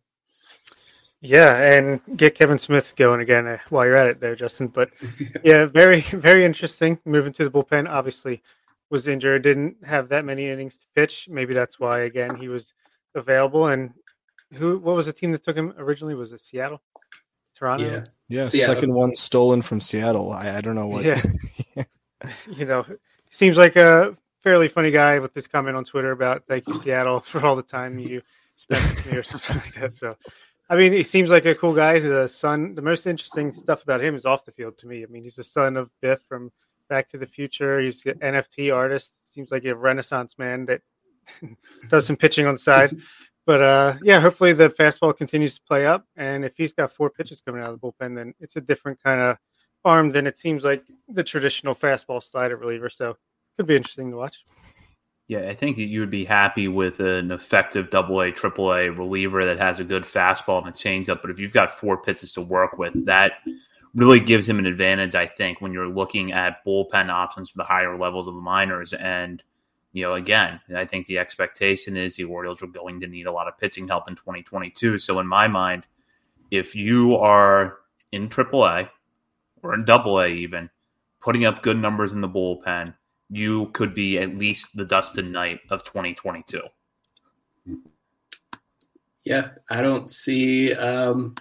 [1.21, 4.69] Yeah, and get Kevin Smith going again uh, while you're at it there, Justin.
[4.69, 4.91] But
[5.45, 6.99] yeah, very, very interesting.
[7.05, 8.43] Moving to the bullpen, obviously
[8.91, 11.29] was injured, didn't have that many innings to pitch.
[11.31, 12.73] Maybe that's why again he was
[13.15, 13.67] available.
[13.67, 13.93] And
[14.55, 14.79] who?
[14.79, 16.15] What was the team that took him originally?
[16.15, 16.83] Was it Seattle?
[17.55, 17.85] Toronto?
[17.85, 18.45] Yeah, yeah.
[18.45, 18.75] Seattle.
[18.75, 20.33] Second one stolen from Seattle.
[20.33, 21.05] I, I don't know what.
[21.05, 21.21] Yeah.
[22.53, 22.85] you know,
[23.31, 27.21] seems like a fairly funny guy with this comment on Twitter about thank you Seattle
[27.25, 28.23] for all the time you
[28.55, 29.95] spent with me or something like that.
[29.95, 30.17] So.
[30.71, 31.99] I mean, he seems like a cool guy.
[31.99, 32.75] The son.
[32.75, 35.03] The most interesting stuff about him is off the field to me.
[35.03, 36.53] I mean, he's the son of Biff from
[36.89, 37.81] Back to the Future.
[37.81, 39.33] He's an NFT artist.
[39.33, 40.83] Seems like a renaissance man that
[41.89, 42.97] does some pitching on the side.
[43.49, 46.05] But uh, yeah, hopefully the fastball continues to play up.
[46.17, 49.03] And if he's got four pitches coming out of the bullpen, then it's a different
[49.03, 49.39] kind of
[49.87, 52.91] arm than it seems like the traditional fastball slider reliever.
[52.91, 53.17] So it
[53.57, 54.45] could be interesting to watch.
[55.29, 59.45] Yeah, I think you would be happy with an effective double A, triple A reliever
[59.47, 61.23] that has a good fastball and a changeup.
[61.23, 63.33] But if you've got four pitches to work with, that
[63.99, 67.65] really gives him an advantage, I think, when you're looking at bullpen options for the
[67.65, 68.93] higher levels of the minors.
[68.93, 69.43] And,
[69.93, 73.33] you know, again, I think the expectation is the Orioles are going to need a
[73.33, 74.99] lot of pitching help in 2022.
[74.99, 75.87] So, in my mind,
[76.51, 77.79] if you are
[78.13, 78.89] in AAA
[79.63, 80.71] or in Double A, even
[81.21, 82.95] putting up good numbers in the bullpen,
[83.29, 86.63] you could be at least the Dusten Knight of 2022.
[89.25, 91.35] Yeah, I don't see um,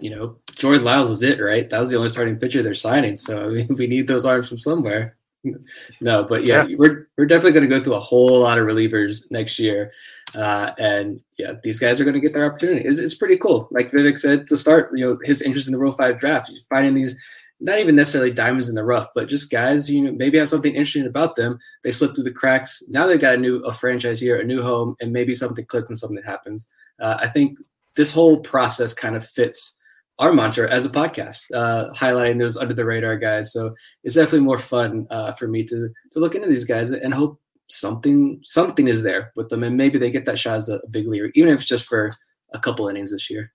[0.00, 1.68] you know, Jordan Lyles is it, right?
[1.68, 3.16] That was the only starting pitcher they're signing.
[3.16, 5.16] So I mean, we need those arms from somewhere.
[6.00, 8.66] no, but yeah, yeah, we're we're definitely going to go through a whole lot of
[8.66, 9.92] relievers next year,
[10.36, 12.86] uh, and yeah, these guys are going to get their opportunity.
[12.86, 13.66] It's, it's, pretty cool.
[13.72, 16.94] Like Vivek said to start, you know, his interest in the Rule Five draft, finding
[16.94, 17.20] these
[17.58, 20.74] not even necessarily diamonds in the rough, but just guys you know maybe have something
[20.74, 21.58] interesting about them.
[21.82, 22.82] They slip through the cracks.
[22.88, 25.88] Now they got a new a franchise here, a new home, and maybe something clicks
[25.88, 26.68] and something happens.
[27.00, 27.58] Uh, I think
[27.96, 29.78] this whole process kind of fits
[30.18, 33.52] our mantra as a podcast, uh, highlighting those under the radar guys.
[33.52, 37.14] So it's definitely more fun uh, for me to to look into these guys and
[37.14, 40.80] hope something something is there with them, and maybe they get that shot as a
[40.90, 42.12] big leader, even if it's just for
[42.52, 43.52] a couple innings this year.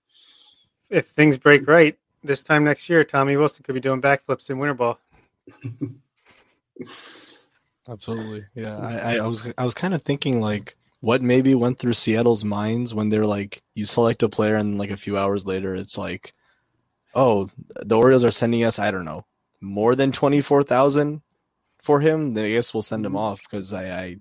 [0.90, 4.58] If things break right this time next year, Tommy Wilson could be doing backflips in
[4.58, 4.98] winter ball.
[7.88, 8.76] Absolutely, yeah.
[8.78, 12.92] I, I was I was kind of thinking like what maybe went through Seattle's minds
[12.92, 16.32] when they're like, you select a player and like a few hours later, it's like,
[17.18, 17.50] oh,
[17.82, 19.26] the Orioles are sending us, I don't know,
[19.60, 21.20] more than 24,000
[21.82, 23.18] for him, then I guess we'll send him mm-hmm.
[23.18, 24.16] off because I, I,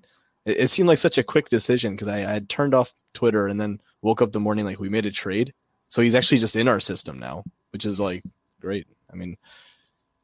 [0.46, 3.62] it seemed like such a quick decision because I, I had turned off Twitter and
[3.62, 5.54] then woke up the morning like we made a trade.
[5.90, 8.24] So he's actually just in our system now, which is like
[8.60, 8.88] great.
[9.12, 9.38] I mean,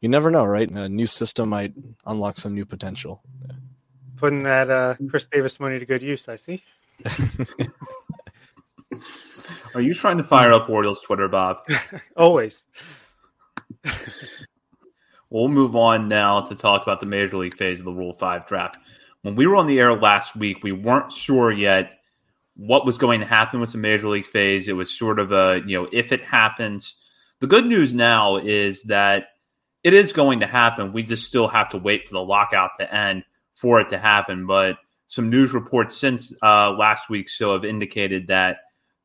[0.01, 0.69] you never know, right?
[0.69, 1.73] A new system might
[2.07, 3.21] unlock some new potential.
[4.17, 6.63] Putting that uh, Chris Davis money to good use, I see.
[9.75, 11.57] Are you trying to fire up Orioles Twitter, Bob?
[12.17, 12.65] Always.
[15.29, 18.45] we'll move on now to talk about the major league phase of the Rule 5
[18.47, 18.77] draft.
[19.21, 21.99] When we were on the air last week, we weren't sure yet
[22.55, 24.67] what was going to happen with the major league phase.
[24.67, 26.95] It was sort of a, you know, if it happens.
[27.39, 29.27] The good news now is that
[29.83, 30.93] it is going to happen.
[30.93, 33.23] We just still have to wait for the lockout to end
[33.55, 34.45] for it to happen.
[34.45, 34.77] But
[35.07, 38.57] some news reports since uh, last week so have indicated that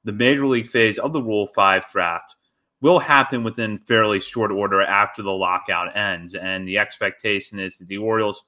[0.04, 2.37] the major league phase of the Rule 5 draft
[2.80, 6.34] will happen within fairly short order after the lockout ends.
[6.34, 8.42] And the expectation is that the Orioles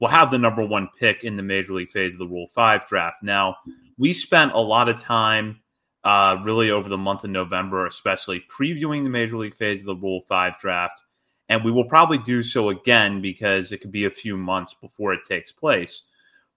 [0.00, 2.88] will have the number one pick in the major league phase of the Rule 5
[2.88, 3.22] draft.
[3.22, 3.56] Now,
[3.98, 5.60] we spent a lot of time
[6.02, 9.96] uh, really over the month of November, especially previewing the major league phase of the
[9.96, 11.00] Rule 5 draft.
[11.48, 15.12] And we will probably do so again because it could be a few months before
[15.12, 16.02] it takes place.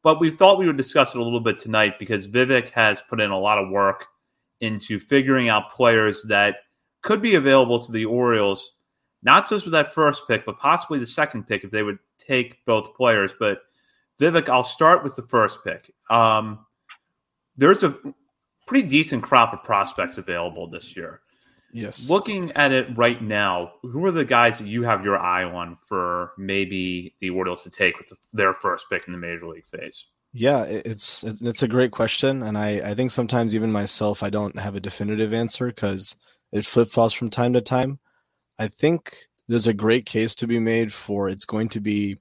[0.03, 3.19] but we thought we would discuss it a little bit tonight because Vivek has put
[3.19, 4.07] in a lot of work
[4.61, 6.57] into figuring out players that
[7.01, 8.73] could be available to the Orioles,
[9.23, 12.63] not just with that first pick, but possibly the second pick if they would take
[12.65, 13.33] both players.
[13.39, 13.61] But
[14.19, 15.93] Vivek, I'll start with the first pick.
[16.09, 16.65] Um,
[17.55, 17.95] there's a
[18.65, 21.21] pretty decent crop of prospects available this year.
[21.73, 22.09] Yes.
[22.09, 25.77] Looking at it right now, who are the guys that you have your eye on
[25.87, 30.05] for maybe the Orioles to take with their first pick in the major league phase?
[30.39, 34.55] Yeah, it's it's a great question, and I I think sometimes even myself I don't
[34.59, 36.15] have a definitive answer because
[36.51, 37.99] it flip flops from time to time.
[38.59, 42.19] I think there's a great case to be made for it's going to be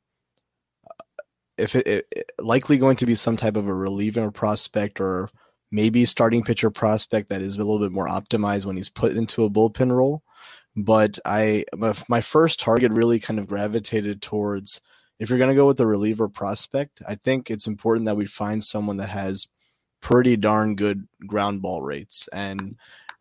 [1.59, 5.29] if it, it, likely going to be some type of a reliever prospect or
[5.71, 9.45] maybe starting pitcher prospect that is a little bit more optimized when he's put into
[9.45, 10.23] a bullpen role.
[10.77, 11.65] But I
[12.09, 14.81] my first target really kind of gravitated towards
[15.19, 18.27] if you're going to go with a reliever prospect, I think it's important that we
[18.27, 19.47] find someone that has
[20.01, 22.29] pretty darn good ground ball rates.
[22.33, 22.77] And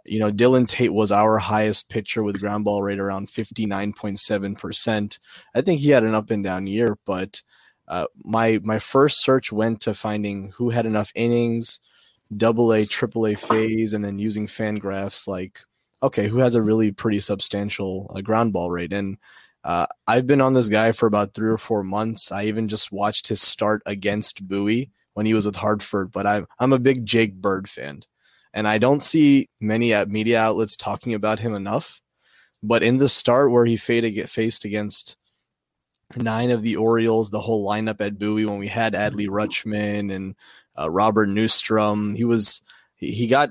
[0.05, 5.19] you know, Dylan Tate was our highest pitcher with ground ball rate around 59.7%.
[5.55, 7.41] I think he had an up and down year, but
[7.88, 11.79] uh, my my first search went to finding who had enough innings,
[12.36, 15.60] double A, triple A phase, and then using Fangraphs like,
[16.01, 18.93] okay, who has a really pretty substantial uh, ground ball rate?
[18.93, 19.17] And
[19.65, 22.32] uh, I've been on this guy for about three or four months.
[22.32, 26.45] I even just watched his start against Bowie when he was with Hartford, but I'm
[26.60, 28.04] I'm a big Jake Bird fan,
[28.54, 31.99] and I don't see many media outlets talking about him enough.
[32.62, 35.17] But in the start where he faced against
[36.15, 40.36] nine of the Orioles, the whole lineup at Bowie when we had Adley Rutschman and
[40.80, 42.15] uh, Robert Neustrom.
[42.15, 42.62] He was
[42.95, 43.49] he, got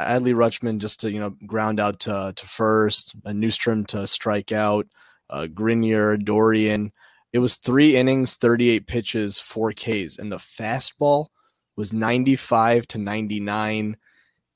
[0.00, 4.50] Adley Rutschman just to you know ground out to to first, and Neustrom to strike
[4.50, 4.88] out,
[5.30, 6.92] uh, Grenier, Dorian.
[7.32, 11.26] It was three innings, 38 pitches, four Ks, and the fastball
[11.76, 13.96] was 95 to 99,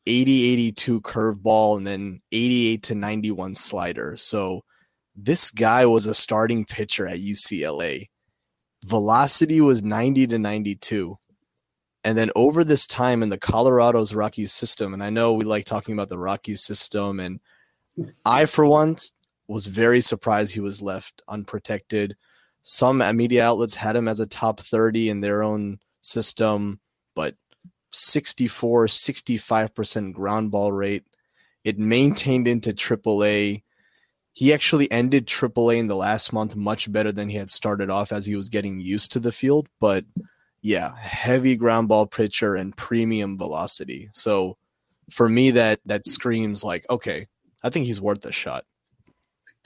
[0.06, 4.16] 80 82 curveball, and then 88 to 91 slider.
[4.16, 4.64] So
[5.14, 8.08] this guy was a starting pitcher at UCLA.
[8.84, 11.18] Velocity was 90 to 92.
[12.02, 15.66] And then over this time in the Colorado's Rockies system, and I know we like
[15.66, 17.40] talking about the Rockies system, and
[18.24, 19.12] I, for once,
[19.50, 22.16] was very surprised he was left unprotected.
[22.62, 26.80] Some media outlets had him as a top 30 in their own system,
[27.14, 27.34] but
[27.92, 31.04] 64, 65% ground ball rate.
[31.64, 33.62] It maintained into AAA
[34.32, 38.12] he actually ended AAA in the last month much better than he had started off
[38.12, 39.68] as he was getting used to the field.
[39.80, 40.04] But
[40.62, 44.08] yeah, heavy ground ball pitcher and premium velocity.
[44.12, 44.56] So
[45.10, 47.26] for me, that that screams like, okay,
[47.62, 48.64] I think he's worth a shot.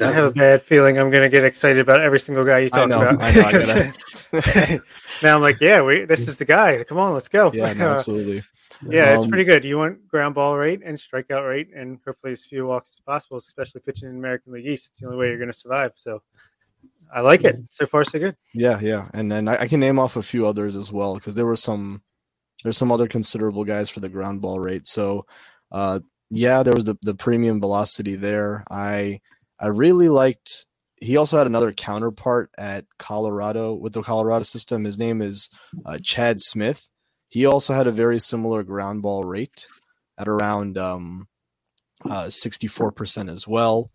[0.00, 2.68] I have a bad feeling I'm going to get excited about every single guy you
[2.68, 3.20] talk know, about.
[5.22, 6.83] now I'm like, yeah, we, this is the guy.
[6.83, 7.52] Come on, let's go.
[7.52, 8.42] Yeah, no, absolutely.
[8.83, 9.64] Yeah, um, it's pretty good.
[9.64, 13.37] You want ground ball rate and strikeout rate, and hopefully as few walks as possible,
[13.37, 14.88] especially pitching in American League East.
[14.90, 15.92] It's the only way you're going to survive.
[15.94, 16.22] So
[17.12, 17.57] I like it.
[17.70, 18.37] So far, so good.
[18.52, 21.37] Yeah, yeah, and then I, I can name off a few others as well because
[21.37, 22.02] there were some
[22.64, 24.88] there's some other considerable guys for the ground ball rate.
[24.88, 25.26] So
[25.70, 28.64] uh, yeah, there was the the premium velocity there.
[28.68, 29.20] I
[29.61, 30.67] I really liked.
[30.97, 34.85] He also had another counterpart at Colorado with the Colorado system.
[34.85, 35.51] His name is
[35.85, 36.88] uh, Chad Smith
[37.35, 39.67] he also had a very similar ground ball rate
[40.17, 41.27] at around um,
[42.05, 43.90] uh, 64% as well.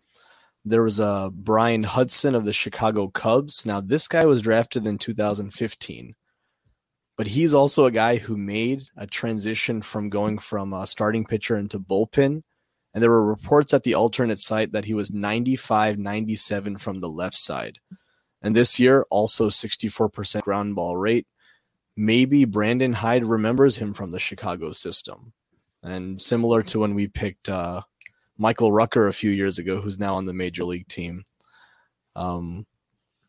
[0.62, 3.64] There was a uh, Bryan Hudson of the Chicago Cubs.
[3.64, 6.14] Now, this guy was drafted in 2015,
[7.16, 11.56] but he's also a guy who made a transition from going from a starting pitcher
[11.56, 12.42] into bullpen.
[12.92, 17.08] And there were reports at the alternate site that he was 95 97 from the
[17.08, 17.78] left side.
[18.42, 21.26] And this year, also 64% ground ball rate
[22.00, 25.32] maybe Brandon Hyde remembers him from the Chicago system.
[25.82, 27.82] And similar to when we picked uh,
[28.38, 31.24] Michael Rucker a few years ago, who's now on the major league team.
[32.16, 32.66] Um,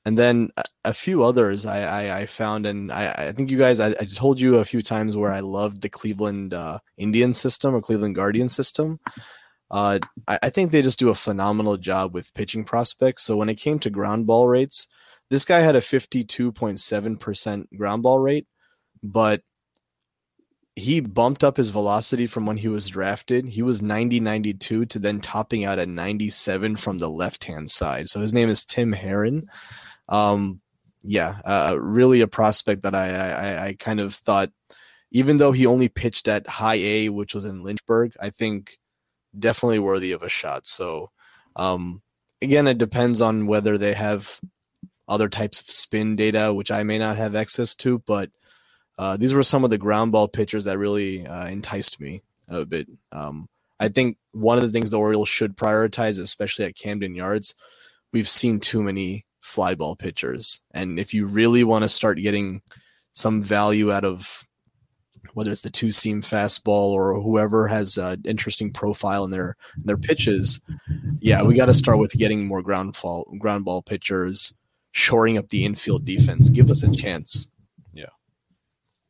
[0.05, 0.49] and then
[0.85, 4.05] a, few others I, I, I, found, and I, I think you guys, I, I,
[4.05, 8.15] told you a few times where I loved the Cleveland uh, Indian system or Cleveland
[8.15, 8.99] Guardian system.
[9.71, 13.23] Uh, I, I think they just do a phenomenal job with pitching prospects.
[13.23, 14.87] So when it came to ground ball rates,
[15.29, 18.47] this guy had a 52.7% ground ball rate,
[19.01, 19.41] but
[20.75, 23.45] he bumped up his velocity from when he was drafted.
[23.45, 28.09] He was 90 92 to then topping out at 97 from the left hand side.
[28.09, 29.47] So his name is Tim Herrin.
[30.09, 30.59] Um,
[31.01, 34.51] yeah, uh, really a prospect that I, I, I kind of thought,
[35.11, 38.77] even though he only pitched at high A, which was in Lynchburg, I think
[39.37, 40.65] definitely worthy of a shot.
[40.67, 41.11] So,
[41.55, 42.01] um,
[42.41, 44.39] again, it depends on whether they have
[45.07, 48.29] other types of spin data, which I may not have access to, but
[48.97, 52.65] uh, these were some of the ground ball pitchers that really uh, enticed me a
[52.65, 52.87] bit.
[53.11, 57.55] Um, I think one of the things the Orioles should prioritize, especially at Camden Yards,
[58.13, 62.61] we've seen too many fly ball pitchers, and if you really want to start getting
[63.13, 64.47] some value out of
[65.33, 69.83] whether it's the two seam fastball or whoever has an interesting profile in their in
[69.83, 70.59] their pitches,
[71.19, 74.53] yeah, we got to start with getting more ground fall ground ball pitchers,
[74.91, 76.49] shoring up the infield defense.
[76.49, 77.49] Give us a chance.
[77.93, 78.05] Yeah,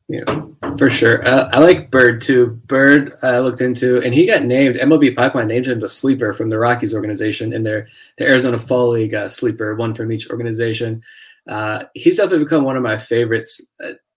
[0.08, 0.44] yeah,
[0.76, 1.26] for sure.
[1.26, 2.60] I, I like Bird too.
[2.66, 4.76] Bird, I looked into, and he got named.
[4.76, 8.90] MLB Pipeline named him the sleeper from the Rockies organization in their the Arizona Fall
[8.90, 11.02] League uh, sleeper, one from each organization.
[11.48, 13.72] Uh, he's definitely become one of my favorites.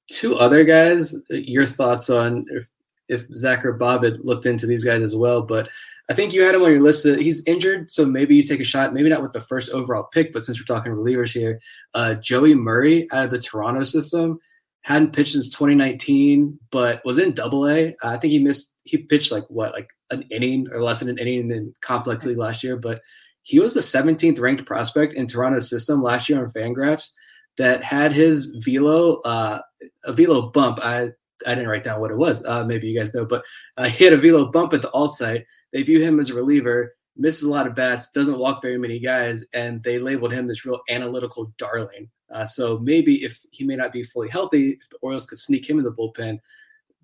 [0.10, 1.16] Uh, two other guys.
[1.30, 2.68] Your thoughts on if,
[3.08, 5.42] if Zach or Bob had looked into these guys as well?
[5.42, 5.70] But
[6.10, 7.06] I think you had him on your list.
[7.06, 8.94] He's injured, so maybe you take a shot.
[8.94, 11.60] Maybe not with the first overall pick, but since we're talking relievers here,
[11.94, 14.40] uh, Joey Murray out of the Toronto system
[14.82, 17.96] hadn't pitched since 2019, but was in Double A.
[18.04, 18.74] I think he missed.
[18.84, 22.38] He pitched like what, like an inning or less than an inning in complex league
[22.38, 23.02] last year, but
[23.42, 27.12] he was the 17th ranked prospect in Toronto's system last year on Fangraphs
[27.58, 29.60] that had his velo uh,
[30.04, 30.80] a velo bump.
[30.82, 31.10] I
[31.46, 32.46] I didn't write down what it was.
[32.46, 33.44] Uh, maybe you guys know, but
[33.78, 35.46] uh, he had a velo bump at the alt site.
[35.74, 39.00] They view him as a reliever, misses a lot of bats, doesn't walk very many
[39.00, 42.10] guys, and they labeled him this real analytical darling.
[42.32, 45.70] Uh, so maybe if he may not be fully healthy, if the Orioles could sneak
[45.70, 46.40] him in the bullpen,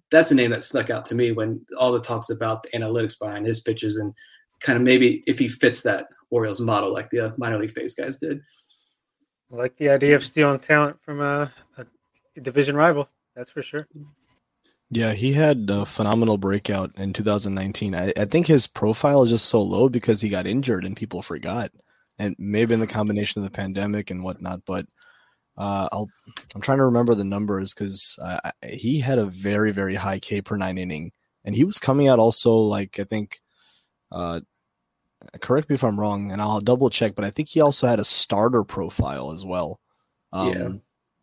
[0.09, 3.17] that's a name that stuck out to me when all the talks about the analytics
[3.19, 4.13] behind his pitches and
[4.59, 7.95] kind of maybe if he fits that Orioles model like the uh, minor league phase
[7.95, 8.41] guys did.
[9.51, 11.51] I like the idea of stealing talent from a
[12.39, 13.09] division rival.
[13.35, 13.87] That's for sure.
[14.89, 17.95] Yeah, he had a phenomenal breakout in 2019.
[17.95, 21.21] I, I, think his profile is just so low because he got injured and people
[21.21, 21.71] forgot,
[22.19, 24.63] and maybe in the combination of the pandemic and whatnot.
[24.65, 24.85] But
[25.57, 26.09] uh, I'll
[26.53, 30.41] I'm trying to remember the numbers because uh, he had a very very high K
[30.41, 31.13] per nine inning,
[31.45, 33.39] and he was coming out also like I think
[34.11, 34.41] uh,
[35.39, 37.99] correct me if I'm wrong, and I'll double check, but I think he also had
[37.99, 39.79] a starter profile as well.
[40.33, 40.69] Um, yeah.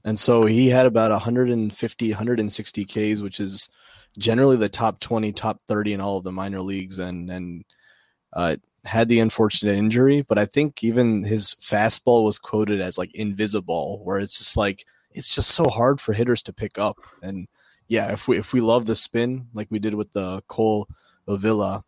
[0.09, 3.69] And so he had about 150, 160 Ks, which is
[4.17, 7.65] generally the top 20, top 30 in all of the minor leagues, and and
[8.33, 10.23] uh, had the unfortunate injury.
[10.23, 14.87] But I think even his fastball was quoted as like invisible, where it's just like
[15.11, 16.97] it's just so hard for hitters to pick up.
[17.21, 17.47] And
[17.87, 20.89] yeah, if we if we love the spin like we did with the Cole
[21.29, 21.83] Uvila,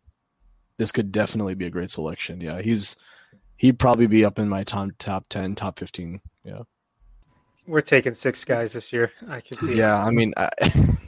[0.77, 2.39] this could definitely be a great selection.
[2.39, 2.97] Yeah, he's
[3.57, 6.21] he'd probably be up in my top top ten, top fifteen.
[6.43, 6.61] Yeah.
[7.71, 9.13] We're taking six guys this year.
[9.29, 9.77] I can see.
[9.77, 10.49] Yeah, I mean, I,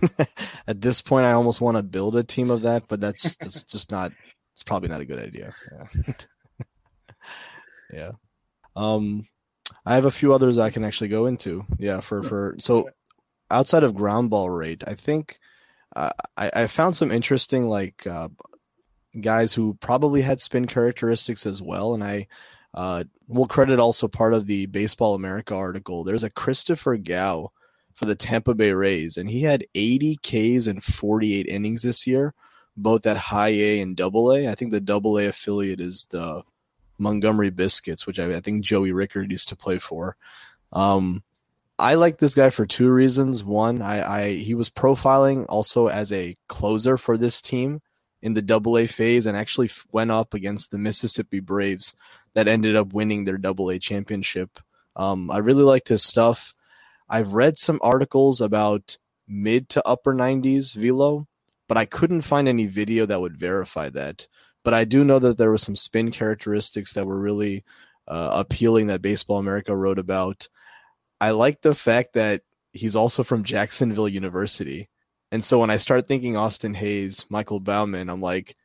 [0.68, 3.64] at this point, I almost want to build a team of that, but that's that's
[3.72, 4.14] just not.
[4.54, 5.52] It's probably not a good idea.
[6.08, 6.14] Yeah.
[7.94, 8.12] yeah.
[8.78, 9.28] Um,
[9.86, 11.66] I have a few others I can actually go into.
[11.78, 12.90] Yeah, for for so
[13.52, 15.40] outside of ground ball rate, I think
[15.98, 18.30] uh, I I found some interesting like uh,
[19.20, 21.94] guys who probably had spin characteristics as well.
[21.94, 22.28] And I
[22.74, 26.04] uh, will credit also part of the Baseball America article.
[26.04, 27.52] There's a Christopher Gau
[27.94, 32.34] for the Tampa Bay Rays, and he had 80 Ks and 48 innings this year,
[32.76, 34.48] both at high A and double A.
[34.48, 36.44] I think the double A affiliate is the
[36.98, 40.16] Montgomery Biscuits, which I, I think Joey Rickard used to play for.
[40.72, 41.24] Um,
[41.78, 43.44] I like this guy for two reasons.
[43.44, 47.80] One, I, I he was profiling also as a closer for this team
[48.22, 51.96] in the double A phase and actually went up against the Mississippi Braves
[52.36, 54.60] that ended up winning their double A championship.
[54.96, 56.54] Um, I really liked his stuff.
[57.10, 61.28] I've read some articles about mid to upper 90s velo,
[61.68, 64.28] but I couldn't find any video that would verify that.
[64.64, 67.64] But I do know that there were some spin characteristics that were really
[68.08, 70.48] uh, appealing that Baseball America wrote about.
[71.20, 72.42] I like the fact that
[72.72, 74.90] he's also from Jacksonville University.
[75.32, 78.56] And so when I start thinking Austin Hays, Michael Baumann, I'm like,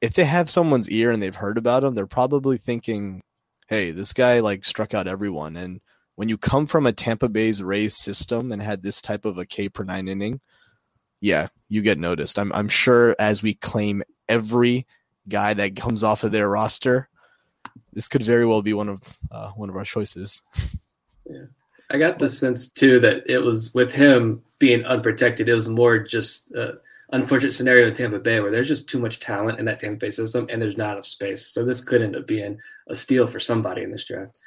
[0.00, 3.22] if they have someone's ear and they've heard about him, they're probably thinking,
[3.68, 5.56] hey, this guy like struck out everyone.
[5.56, 5.80] And
[6.16, 9.46] when you come from a Tampa Bay's Rays system and had this type of a
[9.46, 10.40] K per nine inning,
[11.20, 12.38] yeah, you get noticed.
[12.38, 14.86] I'm I'm sure as we claim every
[15.28, 17.08] guy that comes off of their roster,
[17.92, 19.00] this could very well be one of
[19.30, 20.42] uh, one of our choices.
[21.28, 21.44] Yeah.
[21.92, 25.48] I got the sense too that it was with him being unprotected.
[25.48, 26.72] It was more just uh,
[27.12, 30.10] unfortunate scenario in Tampa Bay where there's just too much talent in that Tampa Bay
[30.10, 31.46] system and there's not enough space.
[31.46, 32.58] So this could end up being
[32.88, 34.38] a steal for somebody in this draft.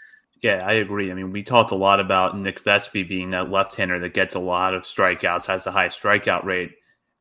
[0.41, 1.09] Yeah, I agree.
[1.09, 4.39] I mean, we talked a lot about Nick Vespi being that left-hander that gets a
[4.39, 6.71] lot of strikeouts, has the highest strikeout rate.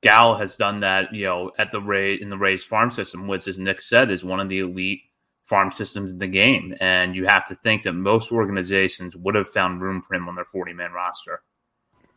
[0.02, 3.46] Gau has done that, you know, at the Ray in the Rays farm system, which,
[3.46, 5.02] as Nick said, is one of the elite
[5.44, 6.74] farm systems in the game.
[6.80, 10.34] And you have to think that most organizations would have found room for him on
[10.34, 11.42] their 40 man roster.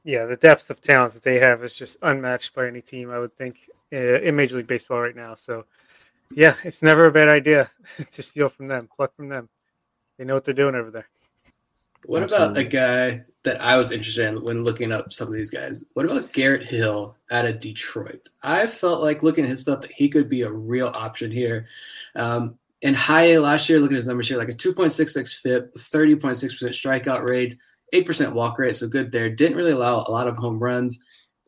[0.05, 3.17] Yeah, the depth of talent that they have is just unmatched by any team, I
[3.17, 5.33] would think, in Major League Baseball right now.
[5.33, 5.65] So,
[6.31, 7.71] yeah, it's never a bad idea
[8.11, 9.49] to steal from them, pluck from them.
[10.17, 11.07] They know what they're doing over there.
[12.05, 12.45] What Absolutely.
[12.45, 15.83] about a guy that I was interested in when looking up some of these guys?
[15.93, 18.29] What about Garrett Hill out of Detroit?
[18.43, 21.65] I felt like looking at his stuff that he could be a real option here.
[22.15, 25.73] Um, in high A last year, looking at his numbers here, like a 2.66 FIP,
[25.73, 27.55] 30.6% strikeout rate,
[28.03, 29.29] 8% walk rate, so good there.
[29.29, 31.03] Didn't really allow a lot of home runs.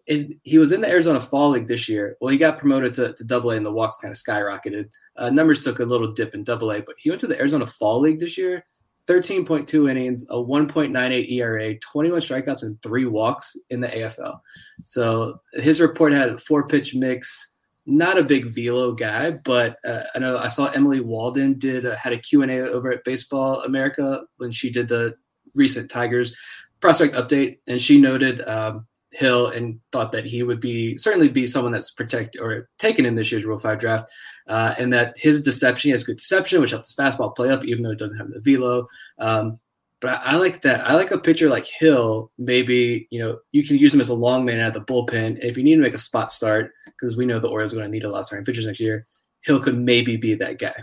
[0.10, 2.16] And he was in the Arizona Fall League this year.
[2.22, 4.90] Well, he got promoted to, Double A, and the walks kind of skyrocketed.
[5.18, 7.68] Uh, numbers took a little dip in Double A, but he went to the Arizona
[7.68, 8.64] Fall League this year.
[9.08, 14.40] 13.2 innings, a 1.98 ERA, 21 strikeouts, and three walks in the AFL.
[14.84, 17.56] So his report had a four pitch mix.
[17.86, 21.96] Not a big velo guy, but uh, I know I saw Emily Waldon did uh,
[21.96, 25.16] had a Q and A over at Baseball America when she did the
[25.58, 26.36] recent Tigers
[26.80, 31.48] prospect update, and she noted um, Hill and thought that he would be certainly be
[31.48, 34.10] someone that's protected or taken in this year's Rule Five draft,
[34.48, 37.84] uh, and that his deception has good deception, which helps his fastball play up, even
[37.84, 38.86] though it doesn't have the velo.
[39.18, 39.60] Um,
[40.00, 40.82] but I, I, like that.
[40.82, 42.32] I like a pitcher like Hill.
[42.38, 45.40] Maybe you know you can use him as a long man out of the bullpen.
[45.42, 47.90] If you need to make a spot start, because we know the Orioles are going
[47.90, 49.06] to need a lot of starting pitchers next year,
[49.44, 50.76] Hill could maybe be that guy.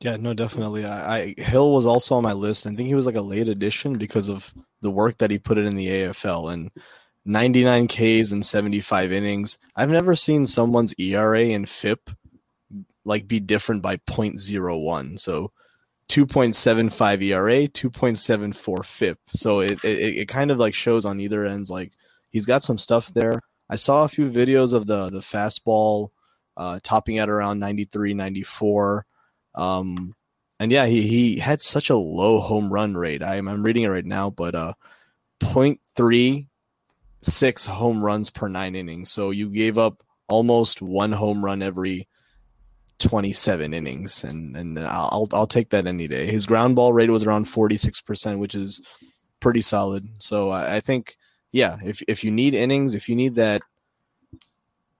[0.00, 0.86] Yeah, no, definitely.
[0.86, 2.66] I, I, Hill was also on my list.
[2.66, 5.58] I think he was like a late addition because of the work that he put
[5.58, 6.70] in in the AFL and
[7.26, 9.58] 99 Ks and 75 innings.
[9.76, 12.10] I've never seen someone's ERA and FIP
[13.04, 15.20] like be different by 0.01.
[15.20, 15.52] So
[16.08, 19.18] 2.75 ERA, 2.74 FIP.
[19.34, 21.92] So it, it it kind of like shows on either ends like
[22.30, 23.40] he's got some stuff there.
[23.68, 26.08] I saw a few videos of the the fastball
[26.56, 29.06] uh, topping at around 93, 94.
[29.60, 30.14] Um,
[30.58, 33.22] and yeah, he, he had such a low home run rate.
[33.22, 34.72] I'm, I'm reading it right now, but uh,
[35.40, 39.10] 0.36 home runs per nine innings.
[39.10, 42.08] So you gave up almost one home run every
[42.98, 46.26] 27 innings, and and I'll I'll take that any day.
[46.26, 48.82] His ground ball rate was around 46 percent, which is
[49.40, 50.06] pretty solid.
[50.18, 51.16] So I, I, think,
[51.50, 53.62] yeah, if if you need innings, if you need that,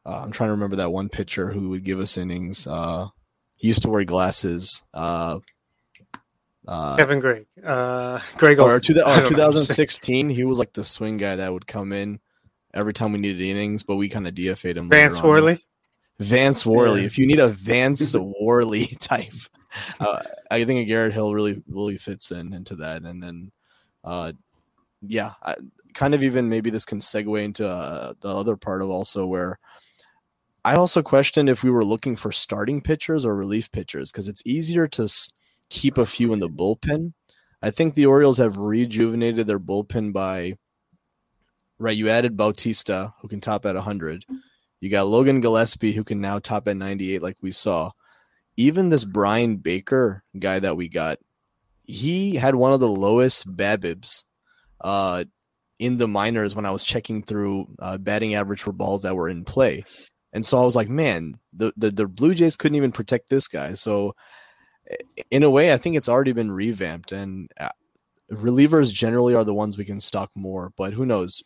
[0.07, 2.67] uh, I'm trying to remember that one pitcher who would give us innings.
[2.67, 3.09] Uh,
[3.61, 4.83] he used to wear glasses.
[4.95, 5.41] Uh,
[6.67, 7.45] uh, Kevin Gregg.
[7.63, 11.93] Uh, Greg or, two, or 2016, he was like the swing guy that would come
[11.93, 12.21] in
[12.73, 14.89] every time we needed innings, but we kind of DFA'd him.
[14.89, 15.63] Vance Worley.
[16.21, 17.01] Vance Worley.
[17.01, 17.07] Yeah.
[17.07, 19.35] If you need a Vance Worley type,
[20.01, 23.03] uh, I think a Garrett Hill really really fits in into that.
[23.03, 23.53] And then,
[24.05, 24.33] uh,
[25.03, 25.57] yeah, I,
[25.93, 29.59] kind of even maybe this can segue into uh, the other part of also where
[30.65, 34.43] I also questioned if we were looking for starting pitchers or relief pitchers because it's
[34.45, 35.09] easier to
[35.71, 37.15] keep a few in the bullpen.
[37.63, 40.55] I think the Orioles have rejuvenated their bullpen by
[41.79, 41.97] right.
[41.97, 44.25] You added Bautista, who can top at 100.
[44.81, 47.93] You got Logan Gillaspie, who can now top at 98, like we saw.
[48.57, 51.19] Even this Bryan Baker guy that we got,
[51.85, 54.25] he had one of the lowest BABIPs
[54.81, 55.25] uh,
[55.79, 59.29] in the minors when I was checking through uh, batting average for balls that were
[59.29, 59.85] in play.
[60.33, 63.49] And so I was like, man, the, the, the Blue Jays couldn't even protect this
[63.49, 63.75] guy.
[63.75, 64.15] So
[65.31, 67.71] in a way, I think it's already been revamped, and uh,
[68.31, 70.73] relievers generally are the ones we can stock more.
[70.77, 71.43] But who knows?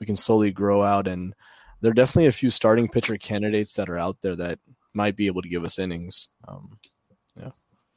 [0.00, 1.34] We can slowly grow out, and
[1.80, 4.58] there are definitely a few starting pitcher candidates that are out there that
[4.94, 6.28] might be able to give us innings.
[6.46, 6.78] Um,
[7.36, 7.50] yeah.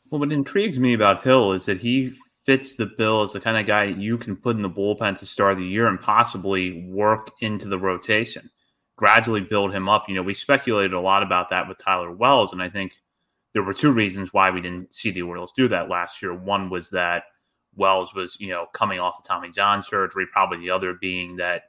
[0.10, 2.14] Well, what intrigues me about Hill is that he
[2.46, 5.26] fits the bill as the kind of guy you can put in the bullpen to
[5.26, 8.50] start the year and possibly work into the rotation
[9.02, 10.08] gradually build him up.
[10.08, 12.93] You know, we speculated a lot about that with Tyler Wells, and I think
[13.52, 16.36] there were two reasons why we didn't see the Orioles do that last year.
[16.36, 17.24] One was that
[17.76, 21.64] Wells was, you know, coming off of Tommy John surgery, probably the other being that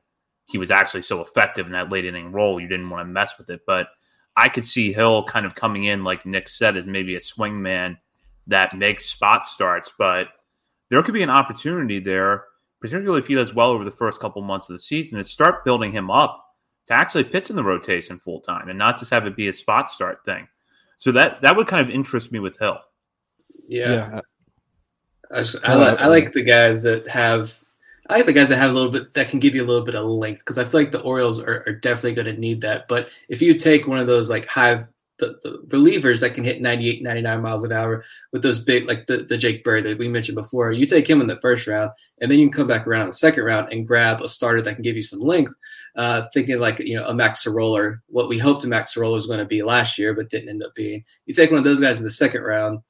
[0.45, 3.39] he was actually so effective in that late inning role, you didn't want to mess
[3.39, 3.63] with it.
[3.67, 3.89] But
[4.37, 7.63] I could see Hill kind of coming in, like Nick said, as maybe a swing
[7.63, 7.97] man
[8.47, 10.29] that makes spot starts, but
[10.91, 12.45] there could be an opportunity there,
[12.79, 15.65] particularly if he does well over the first couple months of the season, to start
[15.65, 16.42] building him up
[16.87, 19.53] to actually pitch in the rotation full time and not just have it be a
[19.53, 20.49] spot start thing.
[20.97, 22.79] So that that would kind of interest me with Hill.
[23.69, 24.21] Yeah, yeah.
[25.33, 27.59] I, just, I, like, I like the guys that have.
[28.11, 29.85] I like the guys that have a little bit that can give you a little
[29.85, 32.61] bit of length because I feel like the Orioles are, are definitely going to need
[32.63, 32.89] that.
[32.89, 34.85] But if you take one of those like high
[35.23, 39.07] the, the relievers that can hit 98, 99 miles an hour with those big, like
[39.07, 40.73] the, the Jake Bird that we mentioned before.
[40.73, 43.09] You take him in the first round, and then you can come back around in
[43.09, 45.55] the second round and grab a starter that can give you some length.
[45.95, 49.27] Uh, thinking like, you know, a Max Sceroler, what we hoped a Max Sceroler was
[49.27, 51.05] going to be last year, but didn't end up being.
[51.27, 52.81] You take one of those guys in the second round,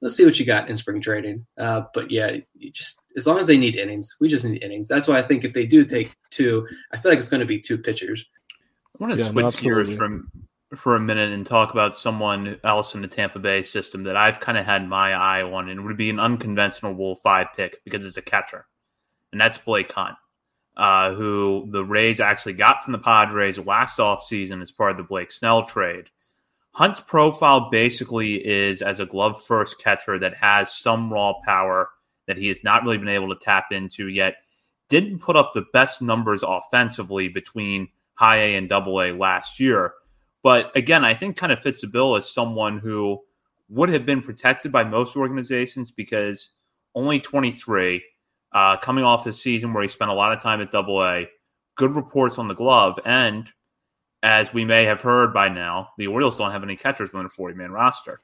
[0.00, 1.46] let's see what you got in spring training.
[1.58, 4.88] Uh, but yeah, you just as long as they need innings, we just need innings.
[4.88, 7.46] That's why I think if they do take two, I feel like it's going to
[7.46, 8.24] be two pitchers.
[8.98, 10.30] I want to yeah, switch gears from
[10.74, 14.40] for a minute and talk about someone else in the Tampa Bay system that I've
[14.40, 18.04] kind of had my eye on, and would be an unconventional Rule Five pick because
[18.04, 18.66] it's a catcher,
[19.32, 20.16] and that's Blake Hunt,
[20.76, 25.04] uh, who the Rays actually got from the Padres last offseason as part of the
[25.04, 26.06] Blake Snell trade.
[26.72, 31.88] Hunt's profile basically is as a glove first catcher that has some raw power
[32.26, 34.36] that he has not really been able to tap into yet.
[34.88, 39.94] Didn't put up the best numbers offensively between high A and double A last year.
[40.46, 43.20] But again, I think kind of fits the bill as someone who
[43.68, 46.50] would have been protected by most organizations because
[46.94, 48.00] only 23,
[48.52, 51.26] uh, coming off a season where he spent a lot of time at double A,
[51.74, 53.48] good reports on the glove, and
[54.22, 57.28] as we may have heard by now, the Orioles don't have any catchers on their
[57.28, 58.20] 40 man roster.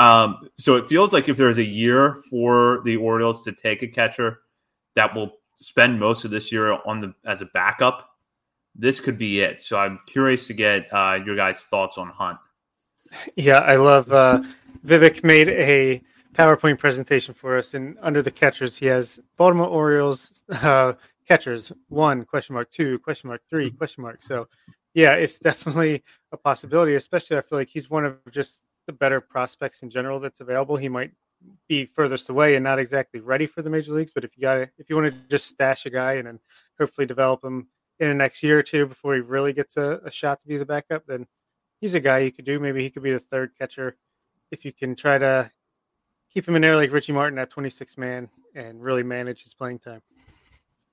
[0.00, 3.86] Um, so it feels like if there's a year for the Orioles to take a
[3.86, 4.40] catcher
[4.96, 8.10] that will spend most of this year on the as a backup,
[8.74, 9.60] this could be it.
[9.60, 12.38] So I'm curious to get uh, your guys' thoughts on Hunt.
[13.36, 14.42] Yeah, I love uh,
[14.84, 16.02] Vivek made a
[16.34, 20.94] PowerPoint presentation for us, and under the catchers, he has Baltimore Orioles uh,
[21.26, 24.22] catchers one question mark two question mark three question mark.
[24.22, 24.48] So
[24.94, 26.02] yeah, it's definitely
[26.32, 26.94] a possibility.
[26.94, 30.76] Especially, I feel like he's one of just the better prospects in general that's available.
[30.76, 31.12] He might
[31.68, 34.58] be furthest away and not exactly ready for the major leagues, but if you got
[34.78, 36.40] if you want to just stash a guy and then
[36.78, 37.68] hopefully develop him
[37.98, 40.56] in the next year or two before he really gets a, a shot to be
[40.56, 41.26] the backup, then
[41.80, 42.58] he's a guy you could do.
[42.58, 43.96] Maybe he could be the third catcher
[44.50, 45.50] if you can try to
[46.32, 49.78] keep him in there like Richie Martin at 26 man and really manage his playing
[49.78, 50.02] time.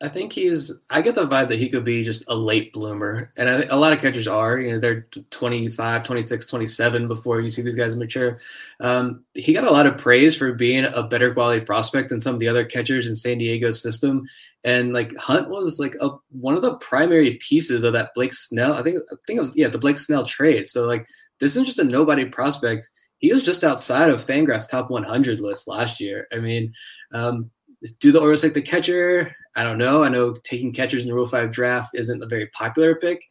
[0.02, 0.72] I think he's.
[0.89, 3.78] I get the vibe that he could be just a late bloomer, and I, a
[3.78, 4.60] lot of catchers are.
[4.60, 8.39] You know, they're 25, 26, 27 before you see these guys mature.
[8.80, 12.34] Um, he got a lot of praise for being a better quality prospect than some
[12.34, 14.24] of the other catchers in San Diego's system,
[14.64, 18.74] and like Hunt was like a, one of the primary pieces of that Blake Snell.
[18.74, 20.66] I think I think it was yeah the Blake Snell trade.
[20.66, 21.06] So like
[21.39, 22.89] this isn't just a nobody prospect.
[23.20, 26.28] He was just outside of Fangraph top 100 list last year.
[26.34, 26.74] I mean,
[27.14, 27.52] um,
[28.00, 29.36] do the Orioles take the catcher?
[29.56, 30.04] I don't know.
[30.04, 33.26] I know taking catchers in the Rule Five draft isn't a very popular pick,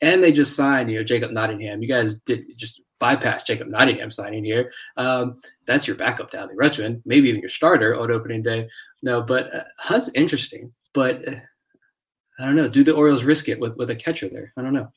[0.00, 1.82] and they just signed you know Jacob Nottingham.
[1.82, 4.70] You guys did just bypass Jacob Nottingham signing here.
[4.96, 5.34] Um,
[5.66, 8.68] that's your backup down in maybe even your starter on opening day.
[9.02, 11.36] No, but uh, Hunt's interesting, but uh,
[12.38, 12.68] I don't know.
[12.68, 14.52] Do the Orioles risk it with with a catcher there?
[14.56, 14.92] I don't know.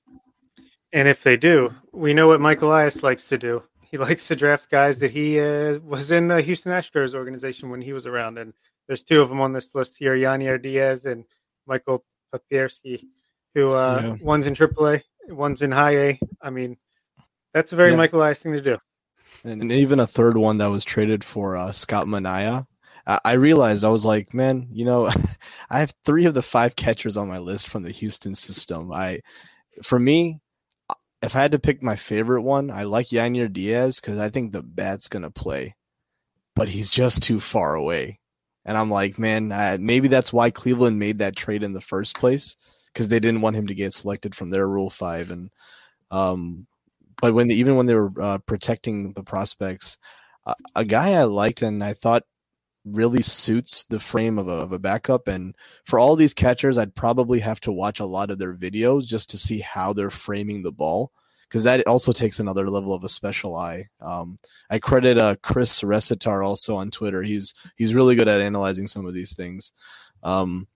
[0.91, 3.63] And if they do, we know what Michael Elias likes to do.
[3.81, 7.81] He likes to draft guys that he uh, was in the Houston Astros organization when
[7.81, 8.53] he was around, and
[8.89, 11.23] there's two of them on this list here: Yainer Diaz and
[11.65, 13.05] Michael Papierski,
[13.53, 14.15] who uh, yeah.
[14.19, 16.19] one's in AAA, one's in High A.
[16.41, 16.75] I mean,
[17.53, 17.97] that's a very yeah.
[17.97, 18.77] Michael Elias thing to do.
[19.43, 22.65] And even a third one that was traded for uh, Scott Manaea.
[23.23, 25.09] I realized I was like, man, you know,
[25.69, 28.91] I have three of the five catchers on my list from the Houston system.
[28.91, 29.21] I,
[29.81, 30.41] for me,
[31.23, 34.51] if I had to pick my favorite one, I like Yainer Diaz because I think
[34.51, 35.75] the bat's gonna play,
[36.55, 38.19] but he's just too far away.
[38.65, 42.15] And I'm like, man, uh, maybe that's why Cleveland made that trade in the first
[42.17, 42.55] place
[42.93, 45.31] because they didn't want him to get selected from their Rule Five.
[45.31, 45.49] And
[46.11, 46.67] um,
[47.21, 49.97] but when they, even when they were uh, protecting the prospects,
[50.45, 52.23] uh, a guy I liked and I thought
[52.85, 55.27] really suits the frame of a, of a backup.
[55.27, 55.55] And
[55.85, 59.29] for all these catchers, I'd probably have to watch a lot of their videos just
[59.31, 61.11] to see how they're framing the ball
[61.49, 63.87] because that also takes another level of a special eye.
[63.99, 64.37] Um,
[64.69, 67.23] I credit uh, Chris Resitar also on Twitter.
[67.23, 69.71] He's he's really good at analyzing some of these things.
[70.21, 70.67] Um,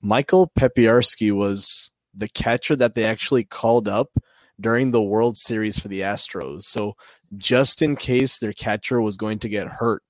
[0.00, 4.10] Michael Papierski was the catcher that they actually called up
[4.60, 6.62] during the World Series for the Astros.
[6.62, 6.94] So
[7.36, 10.02] just in case their catcher was going to get hurt,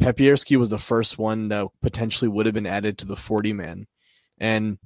[0.00, 3.86] Papierski was the first one that potentially would have been added to the 40 man.
[4.38, 4.78] And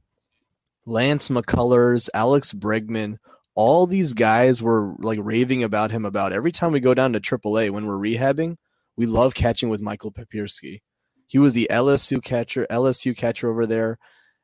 [0.86, 3.18] Lance McCullers, Alex Bregman,
[3.60, 7.20] all these guys were like raving about him about every time we go down to
[7.20, 8.56] AAA when we're rehabbing,
[8.96, 10.80] we love catching with Michael Papierski.
[11.26, 13.98] He was the LSU catcher, LSU catcher over there.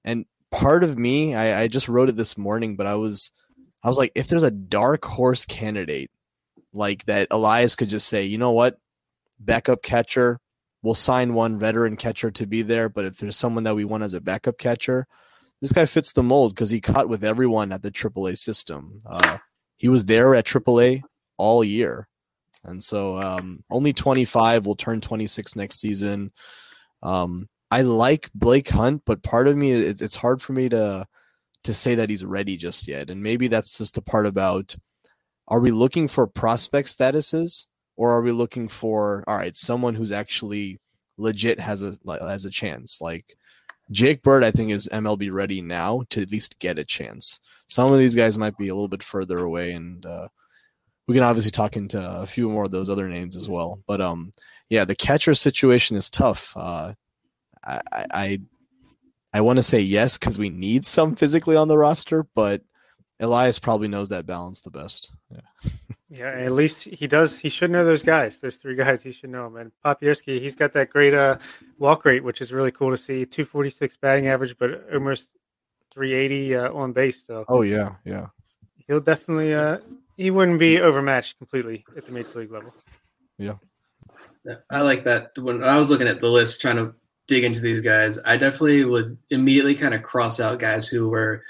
[0.05, 3.31] And part of me, I, I just wrote it this morning, but I was
[3.83, 6.11] I was like, if there's a dark horse candidate
[6.75, 8.77] like that Elias could just say, you know what?
[9.41, 10.41] Backup catcher,
[10.83, 12.91] we'll sign one veteran catcher to be there.
[12.91, 15.07] But if there's someone that we want as a backup catcher,
[15.61, 19.01] this guy fits the mold because he caught with everyone at the AAA system.
[19.07, 19.39] Uh,
[19.77, 21.03] he was there at AAA
[21.37, 22.09] all year,
[22.65, 26.33] and so um, only 25 will turn 26 next season.
[27.03, 31.07] Um, I like Blake Hunt, but part of me it's, it's hard for me to
[31.65, 34.77] to say that he's ready just yet, and maybe that's just the part about
[35.49, 40.13] are we looking for prospect statuses or are we looking for all right someone who's
[40.13, 40.79] actually
[41.19, 43.37] legit has a has a chance like
[43.91, 47.41] Jake Bird I think is MLB ready now to at least get a chance.
[47.69, 50.29] Some of these guys might be a little bit further away and uh,
[51.07, 53.81] we can obviously talk into a few more of those other names as well.
[53.87, 54.33] But um
[54.69, 56.53] yeah, the catcher situation is tough.
[56.57, 56.95] Uh,
[57.65, 58.41] I I
[59.33, 62.63] I want to say yes because we need some physically on the roster, but
[63.21, 65.13] Elias probably knows that balance the best.
[65.31, 65.71] Yeah.
[66.09, 67.39] Yeah, at least he does.
[67.41, 68.41] He should know those guys.
[68.41, 69.57] There's three guys he should know them.
[69.57, 71.39] And Papierski, he's got that great uh,
[71.79, 73.27] walk rate, which is really cool to see.
[73.27, 75.31] 246 batting average, but almost
[75.93, 77.27] 380 uh, on base.
[77.27, 77.45] So.
[77.49, 78.27] Oh yeah, yeah.
[78.87, 79.55] He'll definitely.
[79.55, 79.79] Uh,
[80.17, 82.73] he wouldn't be overmatched completely at the major league level.
[83.39, 83.55] Yeah.
[84.71, 85.37] I like that.
[85.37, 86.95] When I was looking at the list, trying to
[87.27, 91.43] dig into these guys, I definitely would immediately kind of cross out guys who were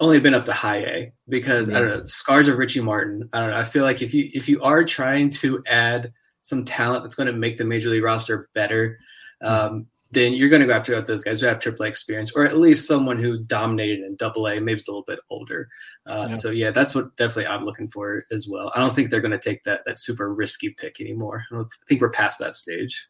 [0.00, 1.76] only been up to high A because yeah.
[1.76, 3.28] I don't know scars of Richie Martin.
[3.32, 3.56] I don't know.
[3.56, 7.26] I feel like if you if you are trying to add some talent that's going
[7.26, 8.98] to make the major league roster better,
[9.42, 12.44] um, then you're going to go after those guys who have Triple AAA experience, or
[12.44, 15.68] at least someone who dominated in Double A, maybe it's a little bit older.
[16.06, 16.34] Uh, yeah.
[16.34, 18.72] So yeah, that's what definitely I'm looking for as well.
[18.74, 21.44] I don't think they're going to take that that super risky pick anymore.
[21.52, 23.06] I, I think we're past that stage.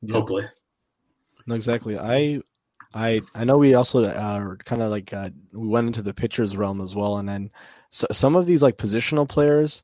[0.00, 0.14] Yeah.
[0.14, 0.46] Hopefully.
[1.46, 1.98] No, exactly.
[1.98, 2.40] I
[2.92, 6.56] I I know we also uh, kind of like uh, we went into the pitchers
[6.56, 7.50] realm as well, and then
[7.90, 9.82] so, some of these like positional players,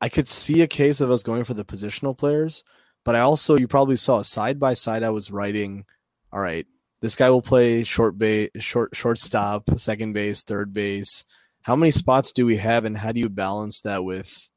[0.00, 2.64] I could see a case of us going for the positional players,
[3.04, 5.02] but I also you probably saw side by side.
[5.02, 5.84] I was writing,
[6.32, 6.66] all right,
[7.00, 11.24] this guy will play short base, short shortstop, second base, third base.
[11.62, 14.50] How many spots do we have, and how do you balance that with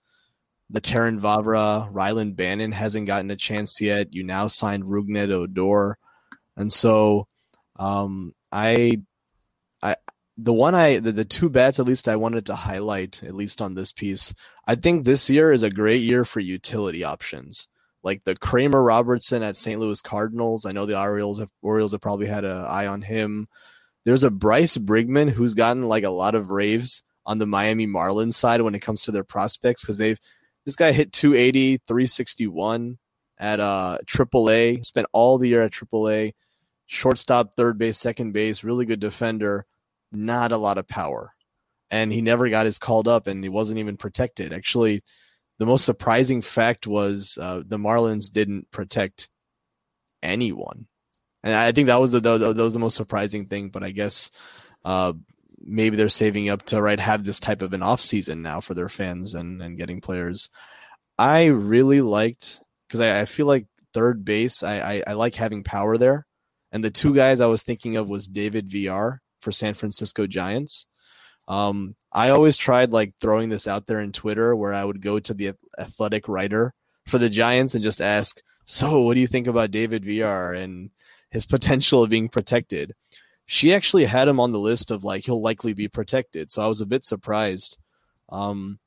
[0.70, 4.14] the Terrin Vavra, Rylan Bannon hasn't gotten a chance yet.
[4.14, 5.97] You now signed Rougned Odor,
[6.57, 7.28] and so
[7.78, 9.01] um, I,
[9.82, 9.95] I,
[10.38, 13.61] the one I, the, the two bets at least I wanted to highlight, at least
[13.61, 14.34] on this piece.
[14.65, 17.67] I think this year is a great year for utility options,
[18.03, 19.80] like the Kramer Robertson at St.
[19.80, 20.65] Louis Cardinals.
[20.65, 23.47] I know the Orioles have Orioles have probably had an eye on him.
[24.05, 28.34] There's a Bryce Brigman who's gotten like a lot of raves on the Miami Marlins
[28.34, 30.19] side when it comes to their prospects because they've
[30.65, 32.97] this guy hit 280, 361
[33.38, 36.34] at uh AAA, spent all the year at AAA
[36.94, 39.66] shortstop, third base, second base, really good defender,
[40.12, 41.34] not a lot of power.
[41.89, 44.54] And he never got his called up and he wasn't even protected.
[44.54, 45.04] Actually,
[45.60, 49.30] the most surprising fact was uh, the Marlins didn't protect
[50.22, 50.88] anyone.
[51.44, 53.70] And I think that was the, the, that was the most surprising thing.
[53.70, 54.32] But I guess
[54.86, 55.14] uh,
[55.60, 58.74] maybe they're saving up to right have this type of an off season now for
[58.74, 60.50] their fans and and getting players.
[61.18, 64.64] I really liked because I, I, feel like third base.
[64.64, 66.26] I, I, I like having power there.
[66.74, 70.88] And the two guys I was thinking of was David Villar for San Francisco Giants.
[71.47, 75.19] Um, I always tried like throwing this out there in Twitter where I would go
[75.19, 76.74] to the athletic writer
[77.07, 80.89] for the Giants and just ask, So, what do you think about David Villar and
[81.30, 82.93] his potential of being protected?
[83.45, 86.51] She actually had him on the list of like, he'll likely be protected.
[86.51, 87.78] So I was a bit surprised.
[88.30, 88.80] Um,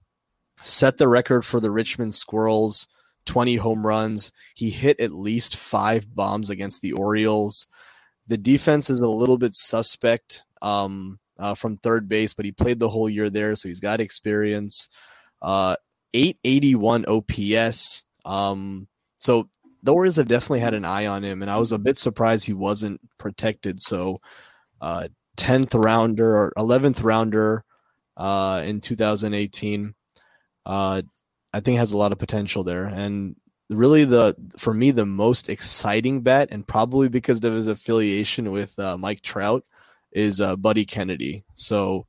[0.62, 2.88] set the record for the Richmond Squirrels
[3.26, 4.32] 20 home runs.
[4.54, 7.66] He hit at least five bombs against the Orioles.
[8.28, 12.78] The defense is a little bit suspect um, uh, from third base, but he played
[12.78, 14.88] the whole year there, so he's got experience.
[15.42, 15.76] Uh,
[16.14, 18.02] 881 OPS.
[18.24, 19.48] Um, so
[19.82, 22.44] the Orioles have definitely had an eye on him, and I was a bit surprised
[22.44, 23.80] he wasn't protected.
[23.80, 24.20] So,
[24.80, 27.64] uh, 10th rounder or 11th rounder
[28.16, 29.94] uh, in 2018.
[30.64, 31.02] Uh,
[31.52, 32.86] I think has a lot of potential there.
[32.86, 33.36] And
[33.70, 38.78] really, the for me the most exciting bet, and probably because of his affiliation with
[38.78, 39.64] uh, Mike Trout,
[40.12, 41.44] is uh, Buddy Kennedy.
[41.54, 42.06] So.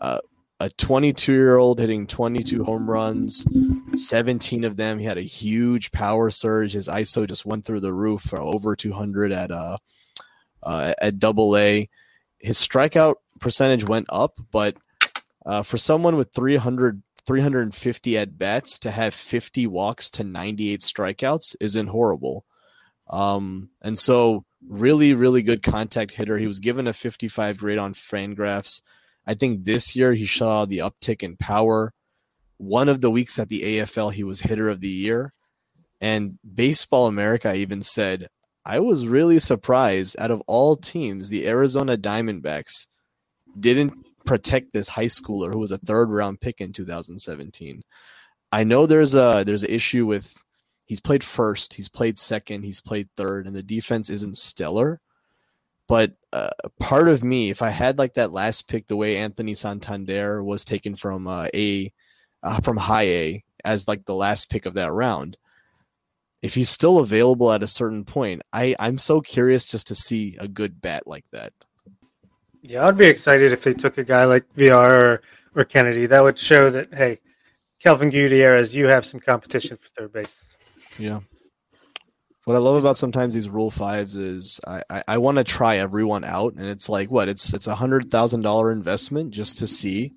[0.00, 0.18] Uh,
[0.60, 3.46] a 22 year old hitting 22 home runs,
[3.94, 4.98] 17 of them.
[4.98, 6.74] He had a huge power surge.
[6.74, 9.78] His ISO just went through the roof for over 200 at uh,
[10.62, 11.88] uh at Double A.
[12.38, 14.76] His strikeout percentage went up, but
[15.46, 21.56] uh, for someone with 300 350 at bats to have 50 walks to 98 strikeouts
[21.60, 22.44] isn't horrible.
[23.08, 26.38] Um, and so really, really good contact hitter.
[26.38, 28.82] He was given a 55 grade on Fangraphs.
[29.26, 31.92] I think this year he saw the uptick in power.
[32.56, 35.32] One of the weeks at the AFL, he was hitter of the year.
[36.00, 38.28] And Baseball America even said,
[38.64, 42.86] I was really surprised out of all teams, the Arizona Diamondbacks
[43.58, 43.94] didn't
[44.24, 47.82] protect this high schooler who was a third round pick in 2017.
[48.52, 50.34] I know there's a there's an issue with
[50.86, 55.00] he's played first, he's played second, he's played third, and the defense isn't stellar.
[55.86, 59.54] But uh, part of me, if I had like that last pick, the way Anthony
[59.54, 61.92] Santander was taken from uh, a
[62.42, 65.36] uh, from high A, as like the last pick of that round.
[66.42, 70.36] If he's still available at a certain point, I I'm so curious just to see
[70.40, 71.52] a good bat like that.
[72.62, 75.22] Yeah, I'd be excited if they took a guy like Villar
[75.54, 76.06] or, or Kennedy.
[76.06, 77.20] That would show that hey,
[77.80, 80.46] Kelvin Gutierrez, you have some competition for third base.
[80.98, 81.20] Yeah.
[82.44, 85.76] What I love about sometimes these rule fives is I, I, I want to try
[85.76, 89.66] everyone out, and it's like what it's it's a hundred thousand dollar investment just to
[89.66, 90.12] see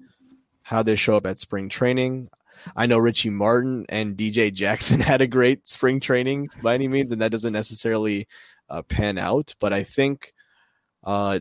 [0.63, 2.29] how they show up at spring training.
[2.75, 7.11] I know Richie Martin and DJ Jackson had a great spring training by any means,
[7.11, 8.27] and that doesn't necessarily
[8.69, 9.53] uh, pan out.
[9.59, 10.33] But I think,
[11.03, 11.39] uh,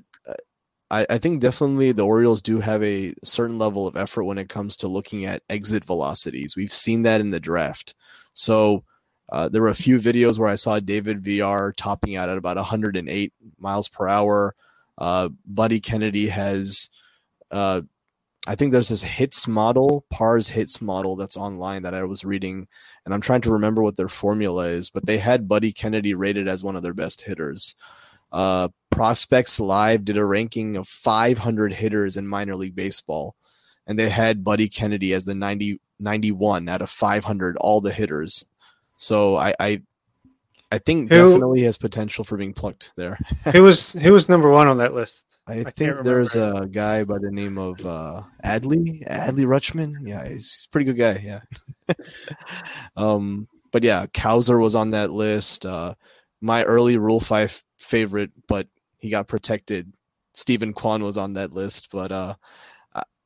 [0.92, 4.48] I, I think definitely the Orioles do have a certain level of effort when it
[4.48, 6.54] comes to looking at exit velocities.
[6.54, 7.94] We've seen that in the draft.
[8.34, 8.84] So
[9.32, 12.56] uh, there were a few videos where I saw David Villar topping out at about
[12.56, 14.54] 108 miles per hour.
[14.98, 16.90] Uh, Buddy Kennedy has
[17.50, 17.80] uh,
[18.46, 22.66] I think there's this hits model, PARS hits model that's online that I was reading,
[23.04, 26.48] and I'm trying to remember what their formula is, but they had Buddy Kennedy rated
[26.48, 27.76] as one of their best hitters.
[28.32, 33.34] Uh, Prospects Live did a ranking of 500 hitters in minor league baseball,
[33.86, 38.44] and they had Buddy Kennedy as the 90, 91 out of 500, all the hitters.
[38.96, 39.82] So I, I,
[40.70, 43.18] I think who, definitely has potential for being plucked there.
[43.52, 45.26] who was who was number one on that list?
[45.46, 49.94] I, I think there's a guy by the name of uh, Adley Adley Rutschman.
[50.02, 51.20] Yeah, he's, he's a pretty good guy.
[51.24, 51.40] Yeah.
[52.96, 55.66] um, but yeah, Cowser was on that list.
[55.66, 55.94] Uh,
[56.40, 58.68] my early Rule Five favorite, but
[58.98, 59.92] he got protected.
[60.34, 62.34] Steven Kwan was on that list, but uh,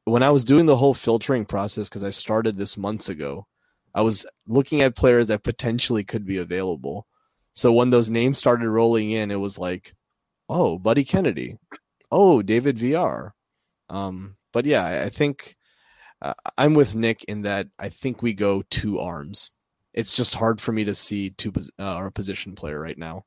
[0.07, 3.47] when I was doing the whole filtering process, because I started this months ago,
[3.95, 7.07] I was looking at players that potentially could be available.
[7.55, 9.95] So when those names started rolling in, it was like,
[10.49, 11.59] oh, Buddy Kennedy,
[12.13, 13.35] oh, David Villar.
[13.91, 15.57] Um, but yeah, I think
[16.23, 19.51] uh, I'm with Nick in that I think we go two arms.
[19.93, 23.25] It's just hard for me to see two uh, our position player right now.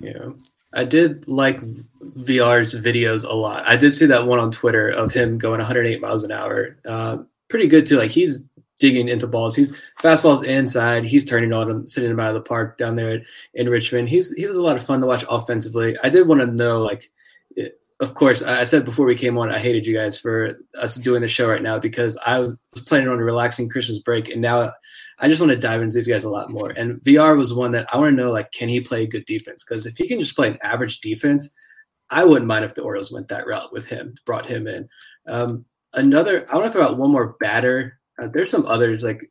[0.00, 0.30] Yeah.
[0.72, 1.60] I did like
[2.02, 3.66] Villar's videos a lot.
[3.66, 6.76] I did see that one on Twitter of him going 108 miles an hour.
[6.86, 7.18] Uh,
[7.48, 7.96] pretty good too.
[7.96, 8.44] Like he's
[8.78, 9.56] digging into balls.
[9.56, 11.04] He's fastballs inside.
[11.04, 13.20] He's turning on them, sitting him out of the park down there
[13.54, 14.08] in Richmond.
[14.08, 15.96] He's he was a lot of fun to watch offensively.
[16.02, 17.10] I did want to know like
[18.00, 21.20] of course, I said before we came on, I hated you guys for us doing
[21.20, 24.72] the show right now because I was planning on a relaxing Christmas break, and now
[25.18, 26.70] I just want to dive into these guys a lot more.
[26.70, 29.64] And Villar was one that I want to know, like, can he play good defense?
[29.64, 31.52] Because if he can just play an average defense,
[32.10, 34.88] I wouldn't mind if the Orioles went that route with him, brought him in.
[35.26, 37.98] Um, another, I want to throw out one more batter.
[38.22, 39.28] Uh, there's some others like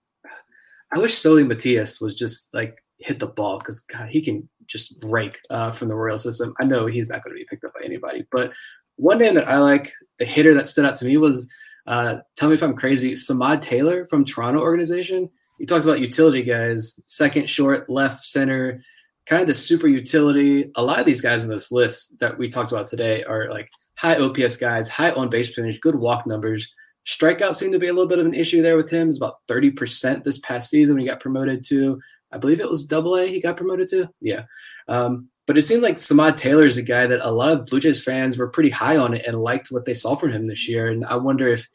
[0.93, 4.95] I wish Seuly Matias was just like hit the ball because God, he can just
[5.03, 6.53] rake uh, from the Royal system.
[6.59, 8.53] I know he's not going to be picked up by anybody, but
[8.97, 11.51] one name that I like, the hitter that stood out to me was,
[11.85, 15.29] uh, tell me if I'm crazy, Samad Taylor from Toronto organization.
[15.59, 18.81] He talks about utility guys, second, short, left, center,
[19.25, 20.71] kind of the super utility.
[20.75, 23.69] A lot of these guys on this list that we talked about today are like
[23.97, 26.73] high OPS guys, high on base percentage, good walk numbers.
[27.05, 29.07] Strikeout seemed to be a little bit of an issue there with him.
[29.07, 31.99] It's about 30% this past season when he got promoted to
[32.31, 34.09] I believe it was double A he got promoted to.
[34.21, 34.43] Yeah.
[34.87, 37.79] Um, but it seemed like Samad Taylor is a guy that a lot of Blue
[37.79, 40.67] Jays fans were pretty high on it and liked what they saw from him this
[40.67, 40.89] year.
[40.89, 41.69] And I wonder if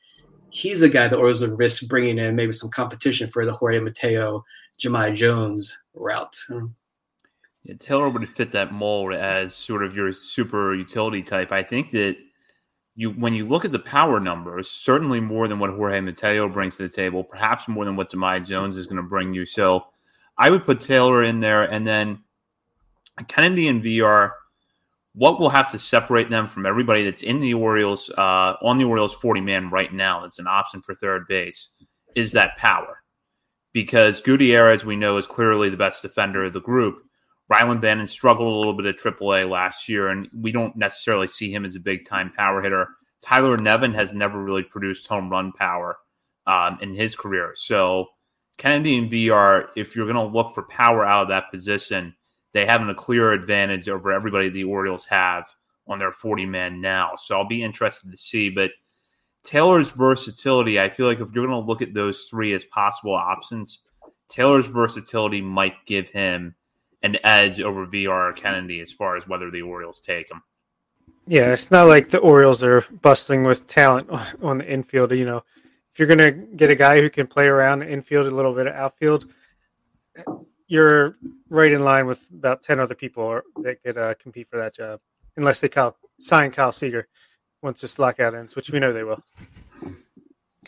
[0.51, 3.81] he's a guy the Orioles would risk bringing in maybe some competition for the Jorge
[3.81, 4.45] Mateo,
[4.79, 6.37] Jahmai Jones route.
[7.65, 11.51] Yeah, Taylor would fit that mold as sort of your super utility type.
[11.51, 12.17] I think that
[12.95, 16.77] you when you look at the power numbers, certainly more than what Jorge Mateo brings
[16.77, 19.47] to the table, perhaps more than what Jahmai Jones is going to bring you.
[19.47, 19.87] So
[20.39, 22.23] I would put Taylor in there, and then
[23.29, 24.35] Kennedy and Villar.
[25.15, 28.85] What will have to separate them from everybody that's in the Orioles uh, on the
[28.85, 30.23] Orioles forty man right now?
[30.23, 31.69] That's an option for third base.
[32.15, 33.03] Is that power?
[33.75, 37.03] Because Gutierrez, we know, is clearly the best defender of the group.
[37.53, 41.53] Rylan Bannon struggled a little bit at AAA last year, and we don't necessarily see
[41.53, 42.89] him as a big time power hitter.
[43.23, 45.99] Tyler Nevin has never really produced home run power
[46.47, 47.53] um, in his career.
[47.55, 48.09] So
[48.63, 52.15] Kennedy and Villar, if you're going to look for power out of that position,
[52.53, 55.53] they have a clear advantage over everybody the Orioles have
[55.89, 57.15] on their 40 man now.
[57.17, 58.51] So I'll be interested to see.
[58.51, 58.71] But
[59.43, 63.17] Taylor's versatility, I feel like if you're going to look at those three as possible
[63.17, 63.81] options,
[64.29, 66.55] Taylor's versatility might give him
[67.03, 70.41] an edge over Villar or Kennedy as far as whether the Orioles take him.
[71.27, 74.09] Yeah, it's not like the Orioles are busting with talent
[74.41, 75.11] on the infield.
[75.11, 75.45] You know,
[75.93, 78.55] if you're going to get a guy who can play around the infield, a little
[78.55, 79.27] bit of outfield,
[80.67, 81.17] you're
[81.51, 85.01] right in line with about 10 other people that could uh, compete for that job,
[85.37, 85.69] unless they
[86.19, 87.09] sign Kyle Seager
[87.63, 89.23] once this lockout ends, which we know they will.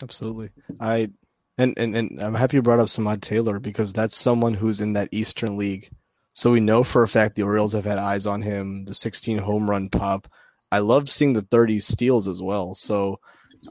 [0.01, 0.51] Absolutely.
[0.79, 1.09] I
[1.57, 4.93] And, and and I'm happy you brought up Samad Taylor because that's someone who's in
[4.93, 5.89] that Eastern League.
[6.33, 8.83] So we know for a fact the Orioles have had eyes on him.
[8.85, 10.27] The 16 home run pop.
[10.71, 12.73] I love seeing the 30 steals as well.
[12.73, 13.19] So,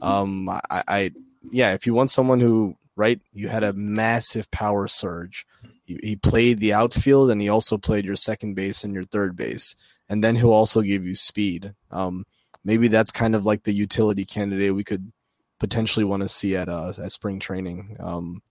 [0.01, 1.11] um, I, I
[1.51, 5.45] yeah, if you want someone who right, you had a massive power surge.
[5.83, 9.75] He, played the outfield and he also played your second base and your third base,
[10.09, 11.75] and then he'll also give you speed.
[11.91, 12.25] Um,
[12.63, 15.11] maybe that's kind of like the utility candidate we could
[15.59, 17.97] potentially want to see at uh, at spring training.
[17.99, 18.41] Um,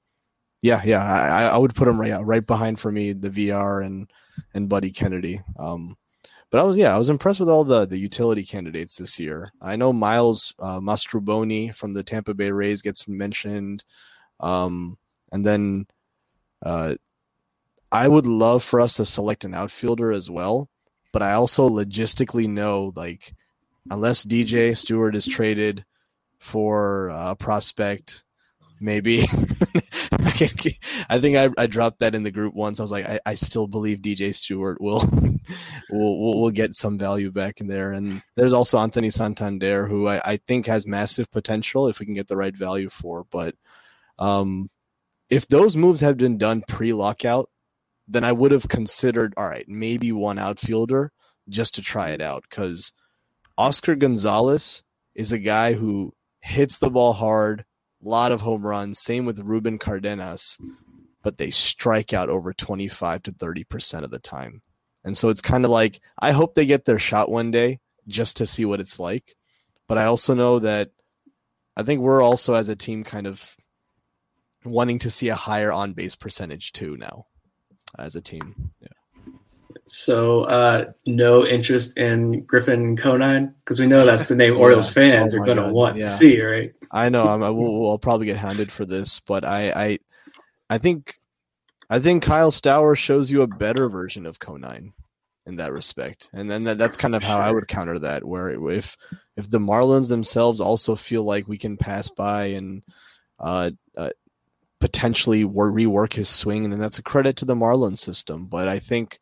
[0.63, 4.09] yeah, yeah, I, I would put him right right behind for me the Villar and
[4.55, 5.43] and Buddy Kennedy.
[5.59, 5.97] Um,
[6.55, 9.51] but I was yeah, I was impressed with all the the utility candidates this year.
[9.61, 13.83] I know Miles uh, Mastrobuoni from the Tampa Bay Rays gets mentioned,
[14.39, 14.97] um,
[15.33, 15.89] and then
[16.65, 16.95] uh,
[17.91, 20.71] I would love for us to select an outfielder as well.
[21.13, 23.35] But I also logistically know like
[23.91, 25.85] unless DJ Stewart is traded
[26.39, 28.23] for a prospect,
[28.81, 29.27] maybe.
[31.09, 32.79] I think I, I dropped that in the group once.
[32.79, 35.09] I was like, I, I still believe DJ Stewart will,
[35.91, 37.93] will, will get some value back in there.
[37.93, 42.15] And there's also Anthony Santander, who I, I think has massive potential if we can
[42.15, 43.27] get the right value for.
[43.31, 43.55] But
[44.19, 44.71] um,
[45.29, 47.51] if those moves had been done pre-lockout,
[48.07, 51.11] then I would have considered, all right, maybe one outfielder
[51.49, 52.93] just to try it out because–
[53.57, 54.83] Oscar Gonzalez
[55.15, 57.65] is a guy who hits the ball hard,
[58.05, 59.01] lot of home runs.
[59.01, 60.59] Same with Ruben Cardenas,
[61.23, 64.63] but they strike out over 25 to 30% of the time.
[65.05, 68.39] And so it's kind of like, I hope they get their shot one day just
[68.39, 69.35] to see what it's like.
[69.87, 70.91] But I also know that
[71.77, 73.57] I think we're also, as a team, kind of
[74.65, 77.27] wanting to see a higher on base percentage too now
[77.99, 78.71] as a team.
[78.81, 78.89] Yeah.
[79.87, 85.35] So uh, no interest in Griffin Conine because we know that's the name Orioles fans
[85.35, 86.05] oh are going to want yeah.
[86.05, 86.67] to see, right?
[86.91, 87.25] I know.
[87.25, 89.99] I'm, I will, we'll probably get hounded for this, but I, I,
[90.71, 91.15] I think,
[91.91, 94.93] I think Kyle Stowers shows you a better version of Conine
[95.47, 97.43] in that respect, and then that, that's kind of how sure.
[97.43, 98.25] I would counter that.
[98.25, 98.97] Where if
[99.37, 102.83] if the Marlins themselves also feel like we can pass by and
[103.39, 104.11] uh, uh,
[104.81, 108.47] potentially rework his swing, and then that's a credit to the Marlins system.
[108.47, 109.19] But I think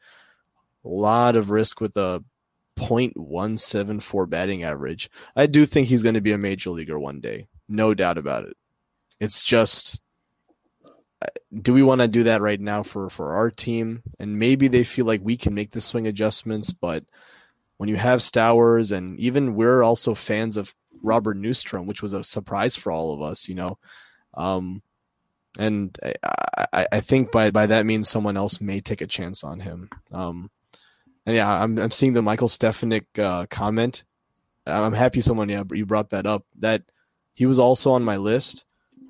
[0.85, 2.24] a lot of risk with a
[2.78, 5.11] 0.174 batting average.
[5.37, 7.47] I do think he's going to be a major leaguer one day.
[7.68, 8.57] No doubt about it.
[9.20, 10.01] It's just
[11.22, 11.26] uh,
[11.61, 14.83] do we want to do that right now for for our team and maybe they
[14.83, 17.05] feel like we can make the swing adjustments but
[17.76, 22.24] when you have Stowers and even we're also fans of Robert Neustrom which was a
[22.24, 23.78] surprise for all of us you know
[24.35, 24.83] um
[25.59, 29.45] and I, I, I think by by that means someone else may take a chance
[29.45, 30.51] on him um
[31.26, 34.04] and yeah, I'm I'm seeing the Michael Stefanik uh, comment.
[34.66, 36.44] I'm happy someone yeah you brought that up.
[36.58, 36.82] That
[37.34, 38.64] he was also on my list.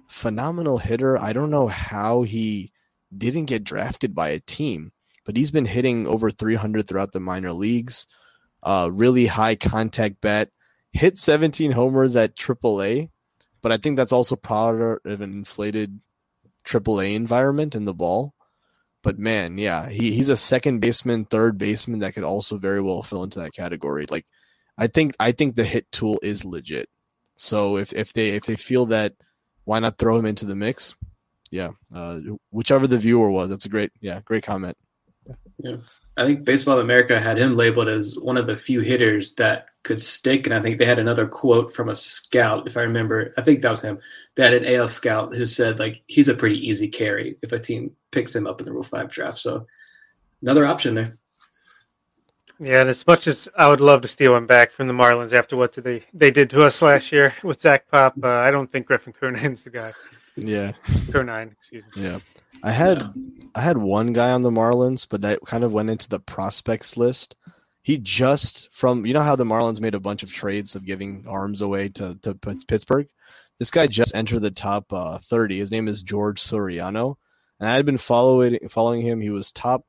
[0.08, 1.18] Phenomenal hitter.
[1.18, 2.72] I don't know how he
[3.16, 4.92] didn't get drafted by a team,
[5.24, 8.06] but he's been hitting over 300 throughout the minor leagues.
[8.62, 10.50] Uh, really high contact bat.
[10.92, 13.08] Hit 17 homers at AAA,
[13.62, 16.00] but I think that's also part of an inflated
[16.66, 18.34] AAA environment in the ball.
[19.02, 23.02] But man, yeah, he, he's a second baseman, third baseman that could also very well
[23.02, 24.06] fill into that category.
[24.08, 24.26] Like,
[24.78, 26.88] I think I think the hit tool is legit.
[27.36, 29.14] So if if they if they feel that,
[29.64, 30.94] why not throw him into the mix?
[31.50, 34.76] Yeah, uh, whichever the viewer was, that's a great yeah great comment.
[35.62, 35.76] Yeah,
[36.16, 40.00] I think Baseball America had him labeled as one of the few hitters that could
[40.00, 43.32] stick, and I think they had another quote from a scout, if I remember.
[43.36, 43.98] I think that was him.
[44.34, 47.58] They had an AL scout who said like he's a pretty easy carry if a
[47.58, 49.38] team picks him up in the Rule Five draft.
[49.38, 49.66] So
[50.42, 51.14] another option there.
[52.58, 55.32] Yeah, and as much as I would love to steal him back from the Marlins
[55.32, 58.70] after what they they did to us last year with Zach Pop, uh, I don't
[58.70, 59.90] think Griffin Conine's the guy.
[60.36, 60.72] Yeah,
[61.10, 62.04] Conine, excuse me.
[62.04, 62.18] Yeah,
[62.62, 63.08] I had yeah.
[63.54, 66.96] I had one guy on the Marlins, but that kind of went into the prospects
[66.96, 67.34] list.
[67.82, 71.24] He just from you know how the Marlins made a bunch of trades of giving
[71.26, 73.08] arms away to to Pittsburgh.
[73.58, 75.58] This guy just entered the top uh, 30.
[75.58, 77.16] His name is George Soriano
[77.62, 79.20] and I had been following following him.
[79.20, 79.86] He was top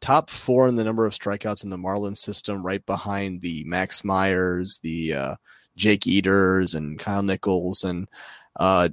[0.00, 4.02] top four in the number of strikeouts in the Marlins system, right behind the Max
[4.02, 5.36] Myers, the uh,
[5.76, 8.08] Jake Eders, and Kyle Nicolas, and
[8.56, 8.88] uh,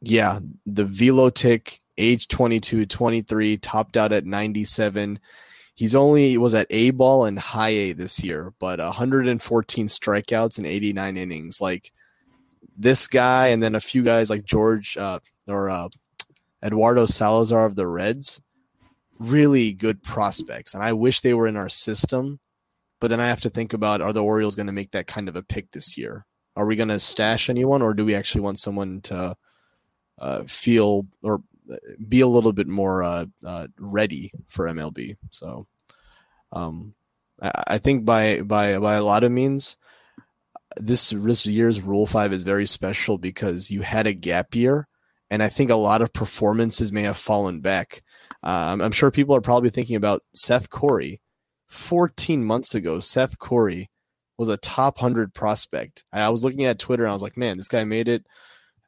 [0.00, 5.20] yeah, the Velotic, age 22, 23, topped out at 97.
[5.74, 10.66] He's only was at A ball and high A this year, but 114 strikeouts and
[10.66, 11.60] 89 innings.
[11.60, 11.92] Like
[12.76, 15.88] this guy, and then a few guys like George uh, or uh,
[16.62, 18.40] Eduardo Salazar of the Reds,
[19.18, 20.74] really good prospects.
[20.74, 22.40] And I wish they were in our system.
[23.00, 25.28] But then I have to think about are the Orioles going to make that kind
[25.28, 26.26] of a pick this year?
[26.56, 29.36] Are we going to stash anyone or do we actually want someone to
[30.18, 31.42] uh, feel or
[32.08, 35.16] be a little bit more uh, uh, ready for MLB.
[35.30, 35.66] So,
[36.52, 36.94] um,
[37.40, 39.76] I, I, think by by by a lot of means,
[40.76, 44.88] this this year's Rule Five is very special because you had a gap year,
[45.30, 48.02] and I think a lot of performances may have fallen back.
[48.42, 51.20] Um, I'm sure people are probably thinking about Seth Corry.
[51.68, 53.86] 14 months ago, Seth Corry
[54.36, 56.04] was a top 100 prospect.
[56.12, 58.26] I was looking at Twitter and I was like, man, this guy made it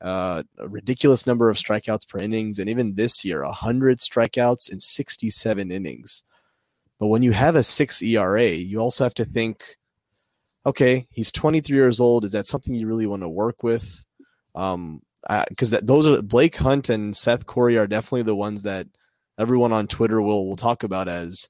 [0.02, 4.80] uh, a ridiculous number of strikeouts per innings, and even this year, 100 strikeouts in
[4.80, 6.22] 67 innings.
[6.98, 9.76] But when you have a six ERA, you also have to think,
[10.66, 12.24] okay, he's 23 years old.
[12.24, 14.04] Is that something you really want to work with?
[14.54, 15.02] Um,
[15.48, 18.88] because that those are Blake Hunt and Seth Corry are definitely the ones that
[19.38, 21.48] everyone on Twitter will will talk about as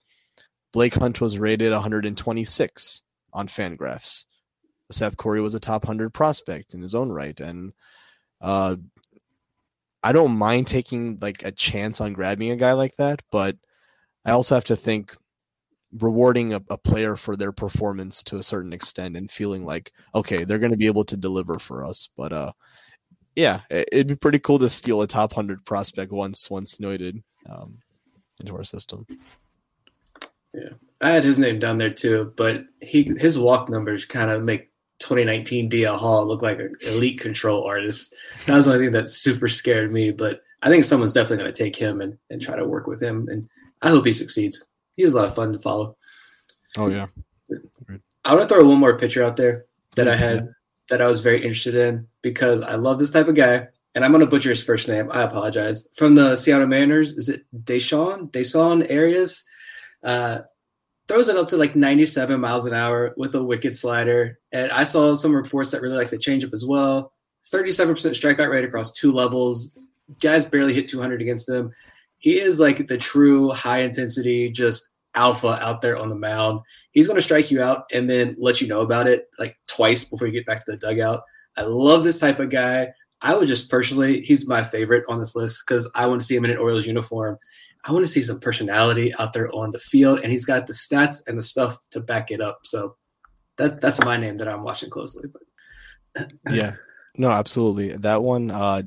[0.73, 4.27] Blake Hunt was rated 126 on Fangraphs.
[4.91, 7.73] Seth Corry was a top 100 prospect in his own right, and
[8.43, 8.77] uh,
[10.03, 13.57] I don't mind taking like a chance on grabbing a guy like that, but
[14.25, 15.17] I also have to think
[16.01, 20.45] rewarding a, a player for their performance to a certain extent and feeling like okay,
[20.45, 22.09] they're going to be able to deliver for us.
[22.17, 22.53] But uh,
[23.37, 27.79] yeah, it'd be pretty cool to steal a top hundred prospect once once noted um,
[28.41, 29.07] into our system.
[30.53, 30.71] Yeah,
[31.01, 34.72] I had his name down there too, but he his walk numbers kind of make
[35.03, 38.15] 2019 DL Hall looked like an elite control artist.
[38.47, 40.11] That was the only thing that super scared me.
[40.11, 43.03] But I think someone's definitely going to take him and, and try to work with
[43.03, 43.29] him.
[43.29, 43.49] And
[43.83, 44.67] I hope he succeeds.
[44.93, 45.97] He was a lot of fun to follow.
[46.79, 47.07] Oh, yeah.
[48.25, 50.49] I want to throw one more picture out there that I had
[50.89, 53.67] that I was very interested in because I love this type of guy.
[53.95, 55.09] And I'm going to butcher his first name.
[55.11, 55.87] I apologize.
[55.97, 58.31] From the Seattle Mariners, is it Deshaun?
[58.31, 59.45] Deshaun Arias?
[60.03, 60.41] Uh,
[61.13, 64.39] throws it up to like 97 miles an hour with a wicked slider.
[64.51, 67.13] And I saw some reports that really like the changeup as well.
[67.53, 69.79] 37% strikeout rate across two levels.
[70.23, 71.71] Guys barely hit 200 against him.
[72.17, 76.61] He is like the true high intensity, just alpha out there on the mound.
[76.93, 80.05] He's going to strike you out and then let you know about it like twice
[80.05, 81.25] before you get back to the dugout.
[81.59, 82.89] I love this type of guy.
[83.21, 86.37] I would just personally, he's my favorite on this list because I want to see
[86.37, 87.37] him in an Orioles uniform.
[87.85, 90.73] I want to see some personality out there on the field, and he's got the
[90.73, 92.61] stats and the stuff to back it up.
[92.65, 92.97] So
[93.57, 95.29] that that's my name that I'm watching closely.
[96.15, 96.75] But yeah,
[97.17, 97.97] no, absolutely.
[97.97, 98.83] That one, uh,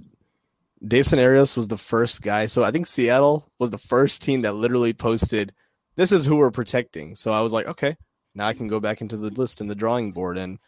[0.88, 2.46] Dason Arias was the first guy.
[2.46, 5.54] So I think Seattle was the first team that literally posted,
[5.98, 7.98] "This is who we're protecting." So I was like, okay,
[8.34, 10.38] now I can go back into the list and the drawing board.
[10.38, 10.60] And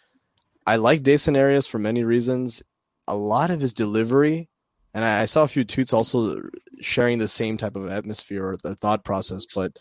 [0.65, 2.61] I like Dayson Arias for many reasons.
[3.07, 4.49] A lot of his delivery
[4.97, 6.41] and I, saw a few tweets also
[6.81, 9.77] sharing the same type of atmosphere or the thought process, but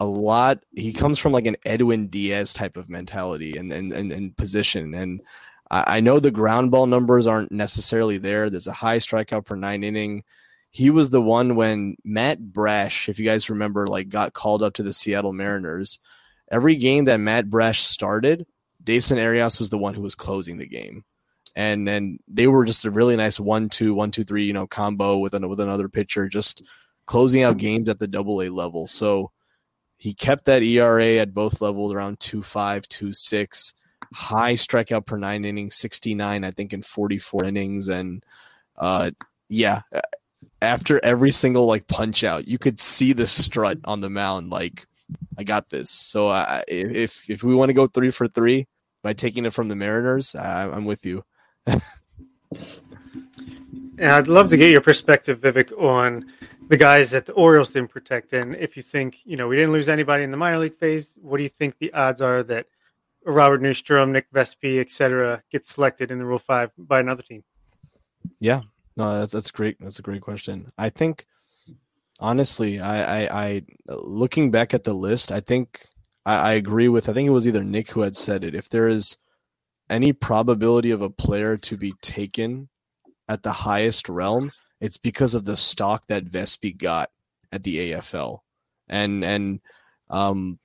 [0.00, 4.12] a lot he comes from like an Edwin Diaz type of mentality and and, and,
[4.12, 4.94] and position.
[4.94, 5.22] And
[5.70, 8.50] I, I know the ground ball numbers aren't necessarily there.
[8.50, 10.24] There's a high strikeout per nine inning.
[10.70, 14.74] He was the one when Matt Brash, if you guys remember, like got called up
[14.74, 16.00] to the Seattle Mariners.
[16.50, 18.46] Every game that Matt Brash started,
[18.84, 21.04] Dason Arias was the one who was closing the game
[21.56, 24.66] and then they were just a really nice one two one two three you know
[24.66, 26.62] combo with an, with another pitcher just
[27.06, 28.86] closing out games at the double A level.
[28.86, 29.32] So
[29.96, 33.72] he kept that ERA at both levels around two five two six,
[34.12, 38.22] high strikeout per nine innings, sixty nine I think in forty four innings, and
[38.76, 39.10] uh,
[39.48, 39.82] yeah.
[40.62, 44.50] After every single like punch out, you could see the strut on the mound.
[44.50, 44.86] Like,
[45.38, 45.90] I got this.
[45.90, 46.30] So
[46.66, 48.66] if if we want to go three for three
[49.02, 51.24] by taking it from the Mariners, I, I'm with you.
[53.98, 56.26] And I'd love to get your perspective, Vivek, on
[56.68, 58.32] the guys that the Orioles didn't protect.
[58.32, 61.16] And if you think, you know, we didn't lose anybody in the minor league phase,
[61.20, 62.66] what do you think the odds are that
[63.24, 67.42] Robert Neustrom, Nick Vespi, et cetera, get selected in the Rule 5 by another team?
[68.38, 68.60] Yeah,
[68.96, 69.76] no, that's, that's great.
[69.80, 70.70] That's a great question.
[70.76, 71.26] I think,
[72.20, 75.88] honestly, I, I, I looking back at the list, I think
[76.26, 78.54] I, I agree with, I think it was either Nick who had said it.
[78.54, 79.16] If there is
[79.88, 82.68] any probability of a player to be taken
[83.28, 87.10] at the highest realm, it's because of the stock that Vespi got
[87.52, 88.40] at the AFL.
[88.88, 89.60] And and
[90.10, 90.58] um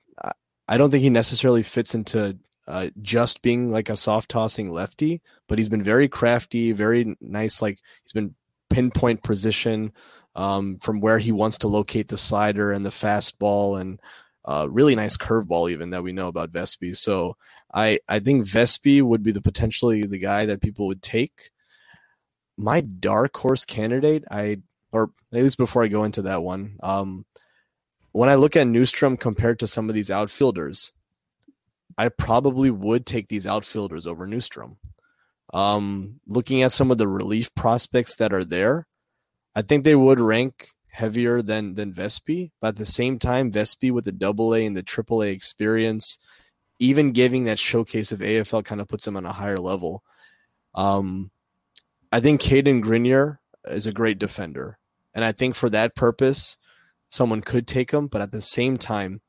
[0.68, 5.20] I don't think he necessarily fits into uh, just being like a soft tossing lefty,
[5.48, 7.60] but he's been very crafty, very nice.
[7.60, 8.34] Like he's been
[8.70, 9.92] pinpoint position
[10.34, 14.00] um, from where he wants to locate the slider and the fastball, and
[14.44, 16.96] uh, really nice curveball even that we know about Vespi.
[16.96, 17.36] So
[17.72, 21.50] I I think Vespi would be the potentially the guy that people would take.
[22.56, 24.58] My dark horse candidate, I
[24.92, 27.24] or at least before I go into that one, um,
[28.12, 30.92] when I look at Neustrom compared to some of these outfielders,
[31.96, 34.76] I probably would take these outfielders over Neustrom.
[35.54, 38.86] Um, looking at some of the relief prospects that are there,
[39.54, 43.90] I think they would rank heavier than than Vespi, but at the same time, Vespi
[43.90, 46.18] with the double A and the triple A experience,
[46.82, 50.02] even giving that showcase of AFL kind of puts him on a higher level.
[50.74, 51.30] Um,
[52.10, 54.78] I think Cadyn Grenier is a great defender,
[55.14, 56.56] and I think for that purpose,
[57.08, 58.08] someone could take him.
[58.08, 59.20] But at the same time,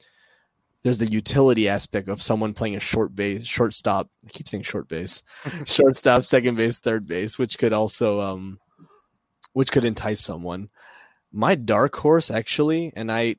[0.82, 4.10] there's the utility aspect of someone playing a short base, shortstop.
[4.26, 5.22] I keep saying short base,
[5.66, 8.60] shortstop, second base, third base, which could also um,
[9.54, 10.70] which could entice someone.
[11.32, 13.36] My dark horse, actually, and I,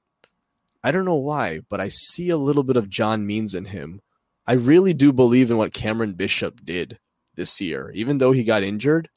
[0.84, 4.00] I don't know why, but I see a little bit of John Means in him.
[4.46, 6.98] I really do believe in what Cameron Bishop did
[7.34, 9.08] this year, even though he got injured.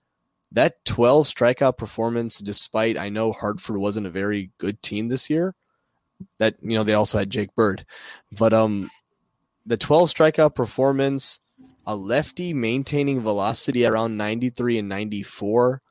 [0.54, 5.54] That 12 strikeout performance, despite I know Hartford wasn't a very good team this year,
[6.38, 7.86] that you know they also had Jake Bird,
[8.32, 8.90] but um,
[9.66, 11.42] the 12 strikeout performance,
[11.86, 15.82] a lefty maintaining velocity around 93 and 94,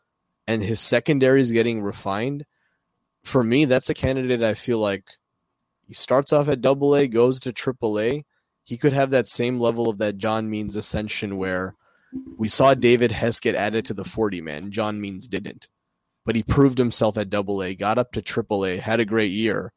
[0.47, 2.47] and his secondary is getting refined.
[3.24, 5.05] For me, that's a candidate I feel like
[5.87, 8.24] he starts off at double A, goes to triple A.
[8.67, 11.77] He could have that same level of that John Means ascension where
[12.37, 14.73] we saw David Hess get added to the 40 man.
[14.73, 15.69] John Means didn't.
[16.25, 19.31] But he proved himself at double A, got up to triple A, had a great
[19.31, 19.73] year.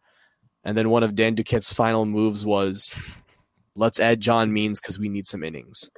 [0.64, 2.96] And then one of Dan Duquette's final moves was,
[3.76, 5.92] let's add John Means because we need some innings,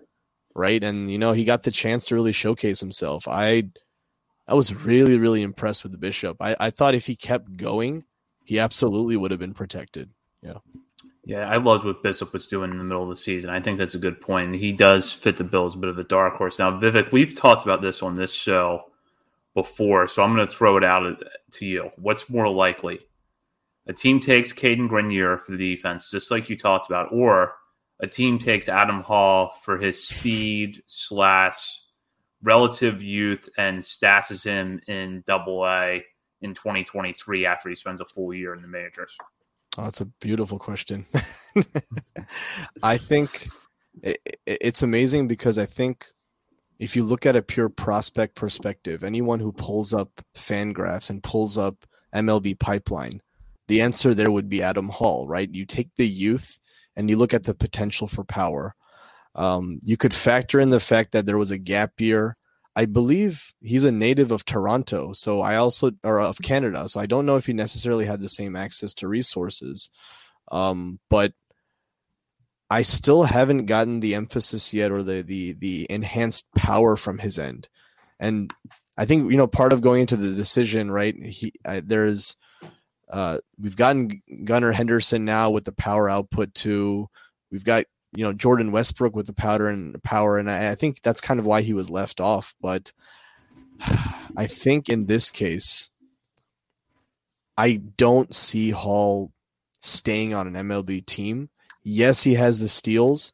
[0.54, 0.84] right?
[0.84, 3.26] And you know he got the chance to really showcase himself.
[3.26, 3.70] I,
[4.50, 6.36] I was really really impressed with the Bishop.
[6.42, 8.04] I, I thought if he kept going,
[8.44, 10.10] he absolutely would have been protected.
[10.44, 10.58] Yeah.
[11.24, 13.52] Yeah, I loved what Bishop was doing in the middle of the season.
[13.52, 14.56] I think that's a good point.
[14.56, 16.58] He does fit the bill as a bit of a dark horse.
[16.58, 18.86] Now, Vivek, we've talked about this on this show
[19.54, 21.92] before, so I'm going to throw it out to you.
[21.98, 23.02] What's more likely?
[23.88, 27.56] a team takes Cadyn Grenier for the defense, just like you talked about, or
[28.00, 31.82] a team takes Adam Hall for his speed slash
[32.44, 36.04] relative youth and stasses him in double A
[36.42, 39.16] in 2023 after he spends a full year in the majors?
[39.78, 41.06] Oh, that's a beautiful question.
[42.84, 43.48] I think
[44.02, 46.06] it, it's amazing because I think
[46.80, 51.58] if you look at a pure prospect perspective, anyone who pulls up Fangraphs and pulls
[51.58, 53.22] up MLB Pipeline,
[53.68, 55.50] the answer there would be Adam Hall, right?
[55.50, 56.60] You take the youth
[56.96, 58.76] and you look at the potential for power.
[59.36, 62.36] Um, you could factor in the fact that there was a gap year.
[62.82, 67.06] I believe he's a native of Toronto, so I also or of Canada, so I
[67.06, 69.92] don't know if he necessarily had the same access to resources.
[70.52, 71.34] Um, but
[72.72, 77.38] I still haven't gotten the emphasis yet or the the the enhanced power from his
[77.38, 77.70] end.
[78.20, 78.52] And
[78.98, 81.16] I think you know part of going into the decision, right?
[81.24, 82.36] He I, there's
[83.12, 87.10] uh, we've gotten Gunnar Henderson now with the power output too.
[87.52, 91.02] We've got you know Jordan Westburg with the powder and power, and I, I think
[91.02, 92.56] that's kind of why he was left off.
[92.62, 92.92] But
[94.38, 95.90] I think in this case,
[97.58, 99.32] I don't see Hall
[99.80, 101.50] staying on an MLB team.
[101.84, 103.34] Yes, he has the steals,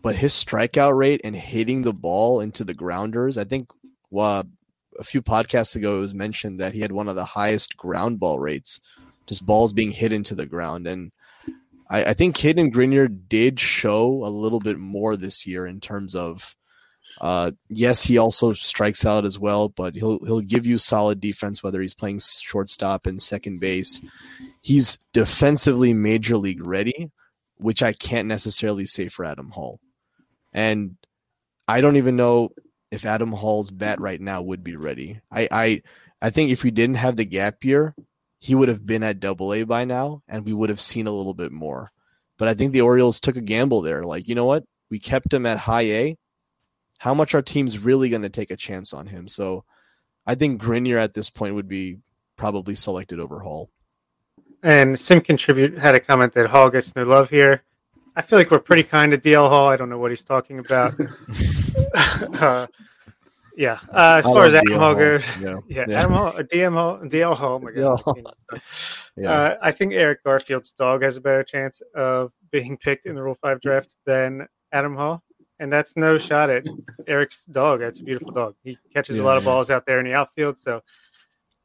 [0.00, 3.70] but his strikeout rate and hitting the ball into the grounders, I think
[4.10, 4.44] well,
[4.98, 8.20] a few podcasts ago, it was mentioned that he had one of the highest ground
[8.20, 8.78] ball rates,
[9.26, 10.86] just balls being hit into the ground.
[10.86, 11.12] And
[11.92, 16.16] I, I think and Grenier did show a little bit more this year in terms
[16.16, 16.56] of,
[17.20, 21.62] uh, yes, he also strikes out as well, but he'll he'll give you solid defense
[21.62, 24.00] whether he's playing shortstop and second base.
[24.62, 27.10] He's defensively major league ready,
[27.56, 29.78] which I can't necessarily say for Adam Hall.
[30.52, 30.96] And
[31.68, 32.50] I don't even know
[32.90, 35.20] if Adam Hall's bat right now would be ready.
[35.30, 35.82] I I
[36.22, 37.94] I think if we didn't have the gap year,
[38.42, 41.12] he would have been at double A by now and we would have seen a
[41.12, 41.92] little bit more.
[42.38, 44.02] But I think the Orioles took a gamble there.
[44.02, 44.64] Like, you know what?
[44.90, 46.18] We kept him at high A.
[46.98, 49.28] How much our team's really going to take a chance on him?
[49.28, 49.62] So
[50.26, 51.98] I think Grenier at this point would be
[52.34, 53.70] probably selected over Hall.
[54.60, 57.62] And Sim Contribute had a comment that Hall gets no love here.
[58.16, 59.68] I feel like we're pretty kind to DL Hall.
[59.68, 60.94] I don't know what he's talking about.
[61.94, 62.66] uh,
[63.56, 63.78] yeah.
[63.88, 66.00] Uh, as I far as Adam Hall goes, yeah, yeah, yeah.
[66.00, 67.58] Adam Hall, DM DL Hall.
[67.58, 68.02] My god.
[69.16, 69.30] yeah.
[69.30, 73.22] Uh, I think Eric Garfield's dog has a better chance of being picked in the
[73.22, 75.22] Rule Five draft than Adam Hall,
[75.58, 76.64] and that's no shot at
[77.06, 77.80] Eric's dog.
[77.80, 78.54] That's a beautiful dog.
[78.62, 80.58] He catches a lot of balls out there in the outfield.
[80.58, 80.82] So,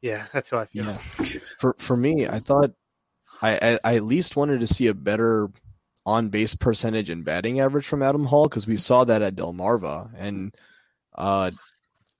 [0.00, 0.92] yeah, that's how I feel.
[1.58, 2.72] For for me, I thought
[3.42, 5.50] I, I, I at least wanted to see a better
[6.08, 10.10] on base percentage and batting average from Adam Hall because we saw that at Delmarva.
[10.16, 10.54] And
[11.14, 11.50] uh,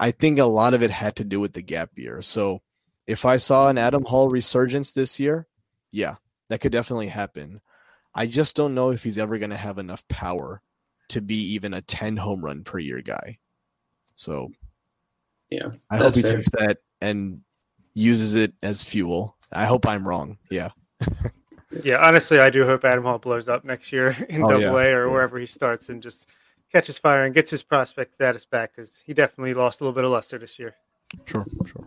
[0.01, 2.23] I think a lot of it had to do with the gap year.
[2.23, 2.63] So
[3.07, 5.47] if I saw an Adam Hall resurgence this year,
[5.91, 6.17] yeah,
[6.49, 7.61] that could definitely happen.
[8.15, 10.63] I just don't know if he's ever going to have enough power
[11.11, 13.39] to be even a 10 home run per year guy.
[14.15, 14.51] So
[15.51, 16.35] Yeah, I hope he fair.
[16.37, 17.41] takes that and
[17.95, 19.37] uses it as fuel.
[19.51, 20.39] I hope I'm wrong.
[20.51, 20.71] Yeah.
[21.85, 24.71] Yeah, honestly, I do hope Adam Hall blows up next year in Oh, Double yeah.
[24.71, 25.13] A or Yeah.
[25.13, 26.27] wherever he starts and just
[26.73, 30.05] catches fire and gets his prospect status back because he definitely lost a little bit
[30.05, 30.75] of luster this year.
[31.27, 31.47] Sure.
[31.67, 31.85] Sure.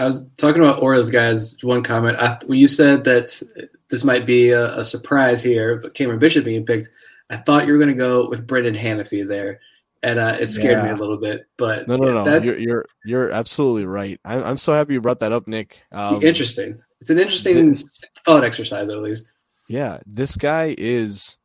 [0.00, 1.56] I was talking about Orioles guys.
[1.62, 3.42] One comment I, when you said that
[3.90, 6.88] this might be a, a surprise here, but Cameron Bishop being picked,
[7.30, 9.58] I thought you were going to go with Brendan Hanifee there,
[10.04, 11.46] and uh, it scared me a little bit.
[11.56, 12.24] But No, no, no.
[12.24, 14.20] that, you're you're you're absolutely right.
[14.24, 15.82] I'm I'm so happy you brought that up, Nick.
[15.90, 16.80] Um, interesting.
[17.00, 19.28] It's an interesting this- thought exercise, at least.
[19.68, 21.36] Yeah, this guy is,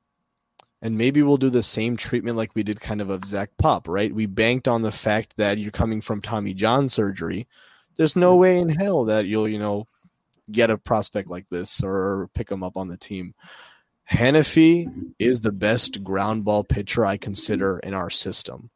[0.83, 3.87] and maybe we'll do the same treatment like we did kind of of Zach Pop,
[3.87, 4.13] right?
[4.13, 7.47] We banked on the fact that you're coming from Tommy John surgery.
[7.95, 9.87] There's no way in hell that you'll, you know,
[10.51, 13.33] get a prospect like this or pick him up on the team.
[14.11, 18.69] Hanifee is the best ground ball pitcher I consider in our system.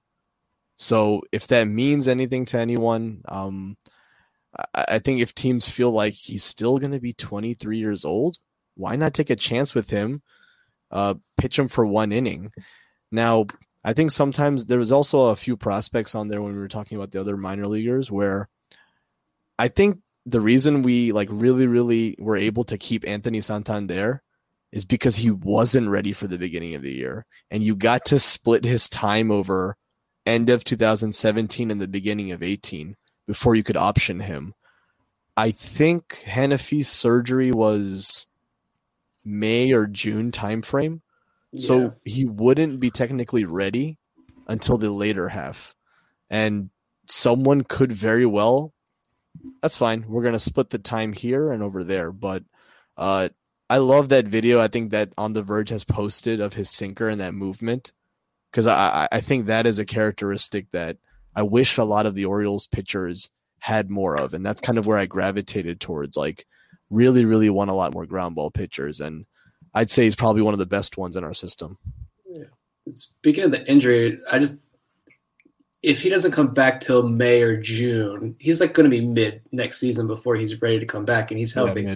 [0.77, 3.75] So if that means anything to anyone, um,
[4.73, 8.37] I, I think if teams feel like he's still going to be 23 years old,
[8.75, 10.21] why not take a chance with him?
[10.91, 12.51] Uh, pitch him for one inning.
[13.11, 13.45] Now,
[13.83, 16.97] I think sometimes there was also a few prospects on there when we were talking
[16.97, 18.49] about the other minor leaguers where
[19.57, 24.21] I think the reason we like really, really were able to keep Anthony Santander
[24.73, 27.25] is because he wasn't ready for the beginning of the year.
[27.49, 29.77] And you got to split his time over
[30.25, 34.53] end of 2017 and the beginning of 18 before you could option him.
[35.37, 38.26] I think Hanifee's surgery was
[39.27, 41.01] May or June timeframe.
[41.57, 43.97] So he wouldn't be technically ready
[44.47, 45.75] until the later half.
[46.29, 46.69] And
[47.07, 48.73] someone could very well
[49.61, 50.05] that's fine.
[50.07, 52.11] We're gonna split the time here and over there.
[52.11, 52.43] But
[52.97, 53.29] uh
[53.69, 54.59] I love that video.
[54.61, 57.91] I think that On the Verge has posted of his sinker and that movement.
[58.51, 60.97] Because I, I- I think that is a characteristic that
[61.35, 63.29] I wish a lot of the Orioles pitchers
[63.59, 64.33] had more of.
[64.33, 66.17] And that's kind of where I gravitated towards.
[66.17, 66.45] Like
[66.89, 68.99] really, really want a lot more ground ball pitchers.
[68.99, 69.25] And
[69.73, 71.77] I'd say he's probably one of the best ones in our system.
[72.89, 74.59] Speaking of the injury, I just
[75.83, 79.41] if he doesn't come back till May or June, he's like going to be mid
[79.51, 81.83] next season before he's ready to come back and he's healthy.
[81.83, 81.95] Yeah.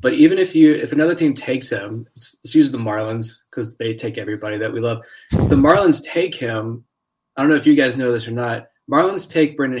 [0.00, 3.76] But even if you if another team takes him, let's, let's use the Marlins because
[3.76, 5.04] they take everybody that we love.
[5.32, 6.84] If the Marlins take him,
[7.36, 8.68] I don't know if you guys know this or not.
[8.90, 9.80] Marlins take Brendan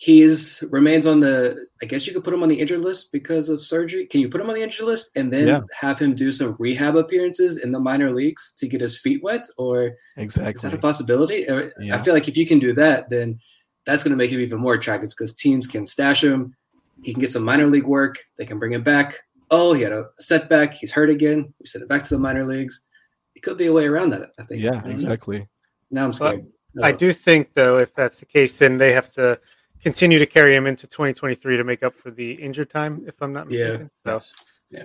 [0.00, 0.04] Hanifee.
[0.04, 1.66] He's remains on the.
[1.82, 4.06] I guess you could put him on the injured list because of surgery.
[4.06, 5.60] Can you put him on the injured list and then Yeah.
[5.78, 9.46] have him do some rehab appearances in the minor leagues to get his feet wet?
[9.58, 11.46] Or exactly is that a possibility?
[11.48, 13.38] Or- I feel like if you can do that, then
[13.84, 16.54] that's going to make him even more attractive because teams can stash him.
[17.02, 18.18] He can get some minor league work.
[18.36, 19.16] They can bring him back.
[19.50, 20.74] Oh, he had a setback.
[20.74, 21.52] He's hurt again.
[21.58, 22.86] We send it back to the minor leagues.
[23.34, 24.30] It could be a way around that.
[24.38, 24.62] I think.
[24.62, 24.90] Yeah, don't know.
[24.92, 25.48] exactly.
[25.90, 26.46] Now I'm scared.
[26.82, 29.40] I do think, though, if that's the case, then they have to
[29.82, 33.32] continue to carry him into 2023 to make up for the injured time, if I'm
[33.32, 33.64] not Yeah.
[33.64, 33.90] mistaken.
[34.04, 34.32] So, Yes.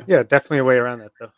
[0.08, 1.32] yeah, definitely a way around that, though.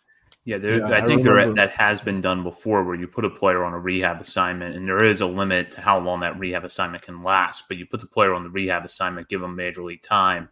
[0.45, 3.25] Yeah, there, Yeah, I I think there, that has been done before where you put
[3.25, 6.39] a player on a rehab assignment and there is a limit to how long that
[6.39, 9.57] rehab assignment can last, but you put the player on the rehab assignment, give them
[9.57, 10.47] major league time,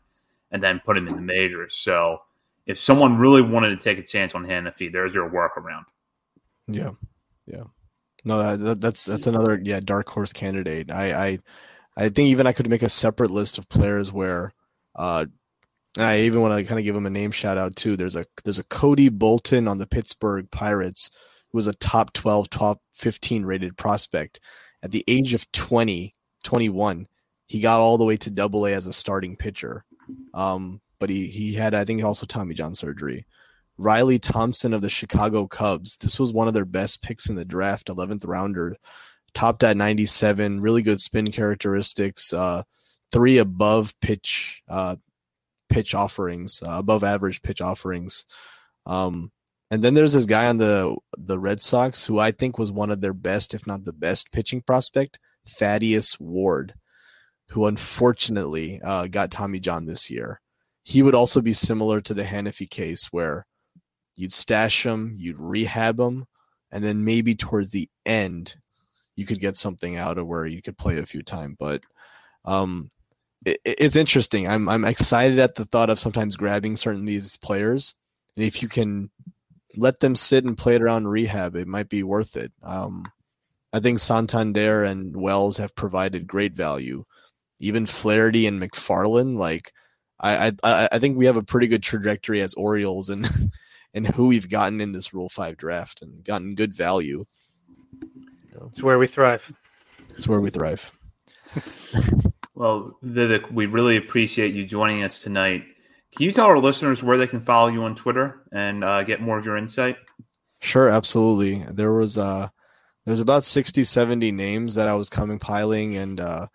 [0.52, 1.76] and then put him in the majors.
[1.77, 2.23] So
[2.65, 5.86] if someone really wanted to take a chance on Hanifee, there's your workaround.
[6.68, 6.91] Yeah,
[7.45, 7.64] yeah.
[8.26, 10.91] No, that, that, that's that's another yeah dark horse candidate.
[10.91, 11.40] I, I
[11.97, 14.53] I think even I could make a separate list of players where,
[14.95, 15.26] uh,
[15.97, 17.95] I even want to kind of give him a name shout out too.
[17.95, 21.09] There's a there's a Cody Bolton on the Pittsburgh Pirates
[21.51, 24.41] who was a top 12, top 15 rated prospect.
[24.84, 26.13] At the age of 20,
[26.43, 27.07] 21,
[27.47, 29.85] he got all the way to double A as a starting pitcher.
[30.34, 33.26] Um, but he he had I think also Tommy John surgery.
[33.77, 35.97] Riley Thompson of the Chicago Cubs.
[35.97, 38.77] This was one of their best picks in the draft, 11th rounder,
[39.36, 42.64] topped at 97, really good spin characteristics, uh,
[43.12, 44.95] three above pitch uh,
[45.70, 48.26] pitch offerings, uh, above average pitch offerings.
[48.86, 49.32] Um,
[49.70, 52.91] and then there's this guy on the the Red Sox who I think was one
[52.91, 56.74] of their best, if not the best, pitching prospect, Thaddeus Ward,
[57.52, 60.40] who unfortunately uh, got Tommy John this year.
[60.84, 63.48] He would also be similar to the Hanifee case where
[64.16, 66.26] you'd stash him, you'd rehab him,
[66.72, 68.56] and then maybe towards the end
[69.15, 71.55] you could get something out of where you could play a few times.
[71.59, 71.83] But
[72.43, 72.89] um,
[73.45, 74.47] it, it's interesting.
[74.47, 77.95] I'm I'm excited at the thought of sometimes grabbing certain these players,
[78.35, 79.09] and if you can
[79.77, 82.51] let them sit and play it around rehab, it might be worth it.
[82.63, 83.05] Um,
[83.73, 87.03] I think Santander and Wells have provided great value.
[87.59, 89.73] Even Flaherty and McFarland, like
[90.19, 93.29] I, I I think we have a pretty good trajectory as Orioles and
[93.93, 97.25] and who we've gotten in this Rule Five draft and gotten good value.
[98.68, 99.53] It's where we thrive.
[100.10, 100.91] It's where we thrive.
[102.56, 105.64] well, Vivek, we really appreciate you joining us tonight.
[106.15, 109.22] Can you tell our listeners where they can follow you on Twitter and uh, get
[109.22, 109.98] more of your insight?
[110.65, 111.64] Sure, absolutely.
[111.72, 112.49] There was uh
[113.06, 116.48] there's about 60, 70 names that I was compiling and uh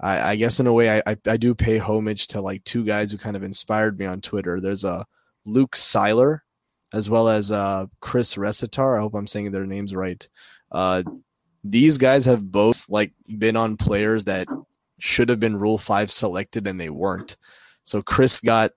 [0.00, 2.84] I, I guess in a way I, I, I do pay homage to like two
[2.84, 4.60] guys who kind of inspired me on Twitter.
[4.60, 5.04] There's a uh,
[5.44, 6.42] Luke Seiler
[6.92, 8.98] as well as uh Chris Resitar.
[8.98, 10.28] I hope I'm saying their names right.
[10.72, 11.04] Uh
[11.64, 14.48] these guys have both like been on players that
[14.98, 17.36] should have been Rule 5 selected and they weren't.
[17.84, 18.72] So Chris got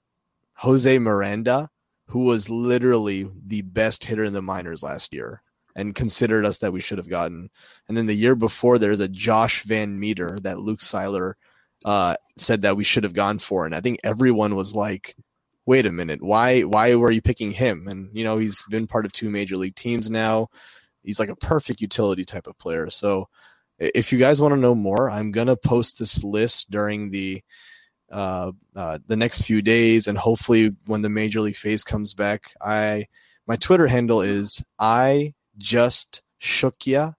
[0.56, 1.70] Jose Miranda
[2.08, 5.42] who was literally the best hitter in the minors last year
[5.76, 7.50] and considered us that we should have gotten.
[7.88, 11.36] And then the year before, there's a Josh VanMeter that Luke Seiler
[11.84, 13.66] uh, said that we should have gone for.
[13.66, 15.16] And I think everyone was like,
[15.66, 17.88] wait a minute, why why were you picking him?
[17.88, 20.50] And you know, he's been part of two major league teams now.
[21.06, 22.90] He's like a perfect utility type of player.
[22.90, 23.30] So
[23.80, 27.42] if you guys want to know more, I'm gonna post this list during the
[28.12, 32.54] uh, uh, the next few days, and hopefully when the major league phase comes back,
[32.62, 33.08] I
[33.48, 37.14] my Twitter handle is I just Shukya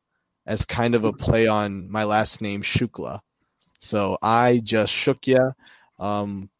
[0.46, 3.20] as kind of a play on my last name Shukla.
[3.78, 5.52] So I just Shukya.
[5.98, 6.50] Um,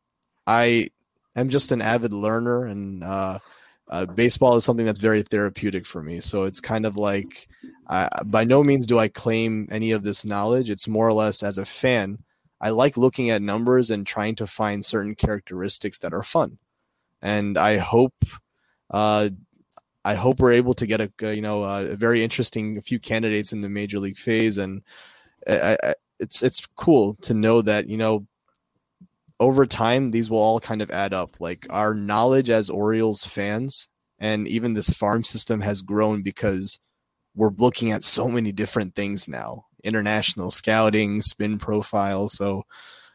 [0.47, 0.91] I
[1.35, 3.39] am just an avid learner, and uh,
[3.89, 6.21] uh, baseball is something that's very therapeutic for me.
[6.21, 7.49] So it's kind of like,
[7.87, 10.71] uh, by no means do I claim any of this knowledge.
[10.71, 12.19] It's more or less as a fan.
[12.61, 16.59] I like looking at numbers and trying to find certain characteristics that are fun.
[17.23, 18.15] And I hope,
[18.91, 19.31] uh,
[20.05, 23.61] I hope we're able to get a you know a very interesting few candidates in
[23.61, 24.83] the major league phase, and
[25.49, 28.25] I, I, it's it's cool to know that you know
[29.39, 31.41] over time these will all kind of add up.
[31.41, 33.89] Like our knowledge as Orioles fans,
[34.19, 36.79] and even this farm system has grown because
[37.35, 42.29] we're looking at so many different things now international scouting, spin profile.
[42.29, 42.65] So,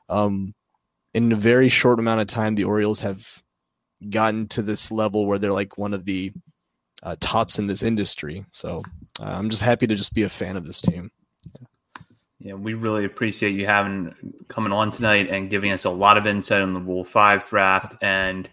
[0.10, 0.56] um,
[1.14, 3.44] in a very short amount of time, the Orioles have
[4.10, 6.32] gotten to this level where they're like one of the
[7.04, 8.46] uh, tops in this industry.
[8.54, 8.82] So,
[9.20, 11.12] uh, I'm just happy to just be a fan of this team.
[12.44, 12.54] Yeah.
[12.54, 14.14] we really appreciate you having
[14.48, 17.96] coming on tonight and giving us a lot of insight on the Rule Five draft
[18.02, 18.50] and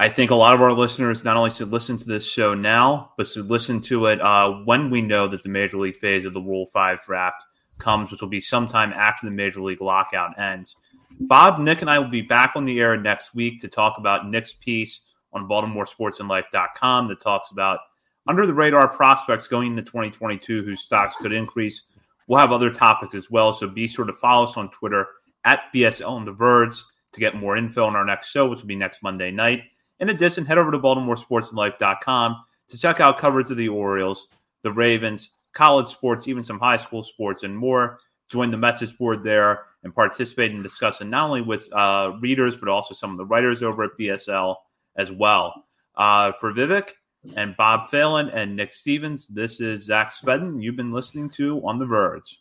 [0.00, 3.12] I think a lot of our listeners not only should listen to this show now,
[3.18, 6.32] but should listen to it uh, when we know that the major league phase of
[6.32, 7.44] the Rule 5 draft
[7.76, 10.74] comes, which will be sometime after the major league lockout ends.
[11.20, 14.26] Bob, Nick, and I will be back on the air next week to talk about
[14.26, 15.02] Nick's piece
[15.34, 17.80] on BaltimoreSportsAndLife.com that talks about
[18.26, 21.82] under the radar prospects going into 2022 whose stocks could increase.
[22.30, 25.08] We'll have other topics as well, so be sure to follow us on Twitter
[25.44, 26.80] at BSL and the Verge
[27.10, 29.64] to get more info on our next show, which will be next Monday night.
[29.98, 34.28] In addition, head over to BaltimoreSportsAndLife.com to check out coverage of the Orioles,
[34.62, 37.98] the Ravens, college sports, even some high school sports, and more.
[38.28, 42.68] Join the message board there and participate in discussing not only with uh, readers, but
[42.68, 44.54] also some of the writers over at BSL
[44.94, 45.64] as well.
[45.96, 46.90] Uh, for Vivek
[47.36, 50.62] and Bob Phelan and Nick Stevens, this is Zach Spedden.
[50.62, 52.40] You've been listening to On the Verge.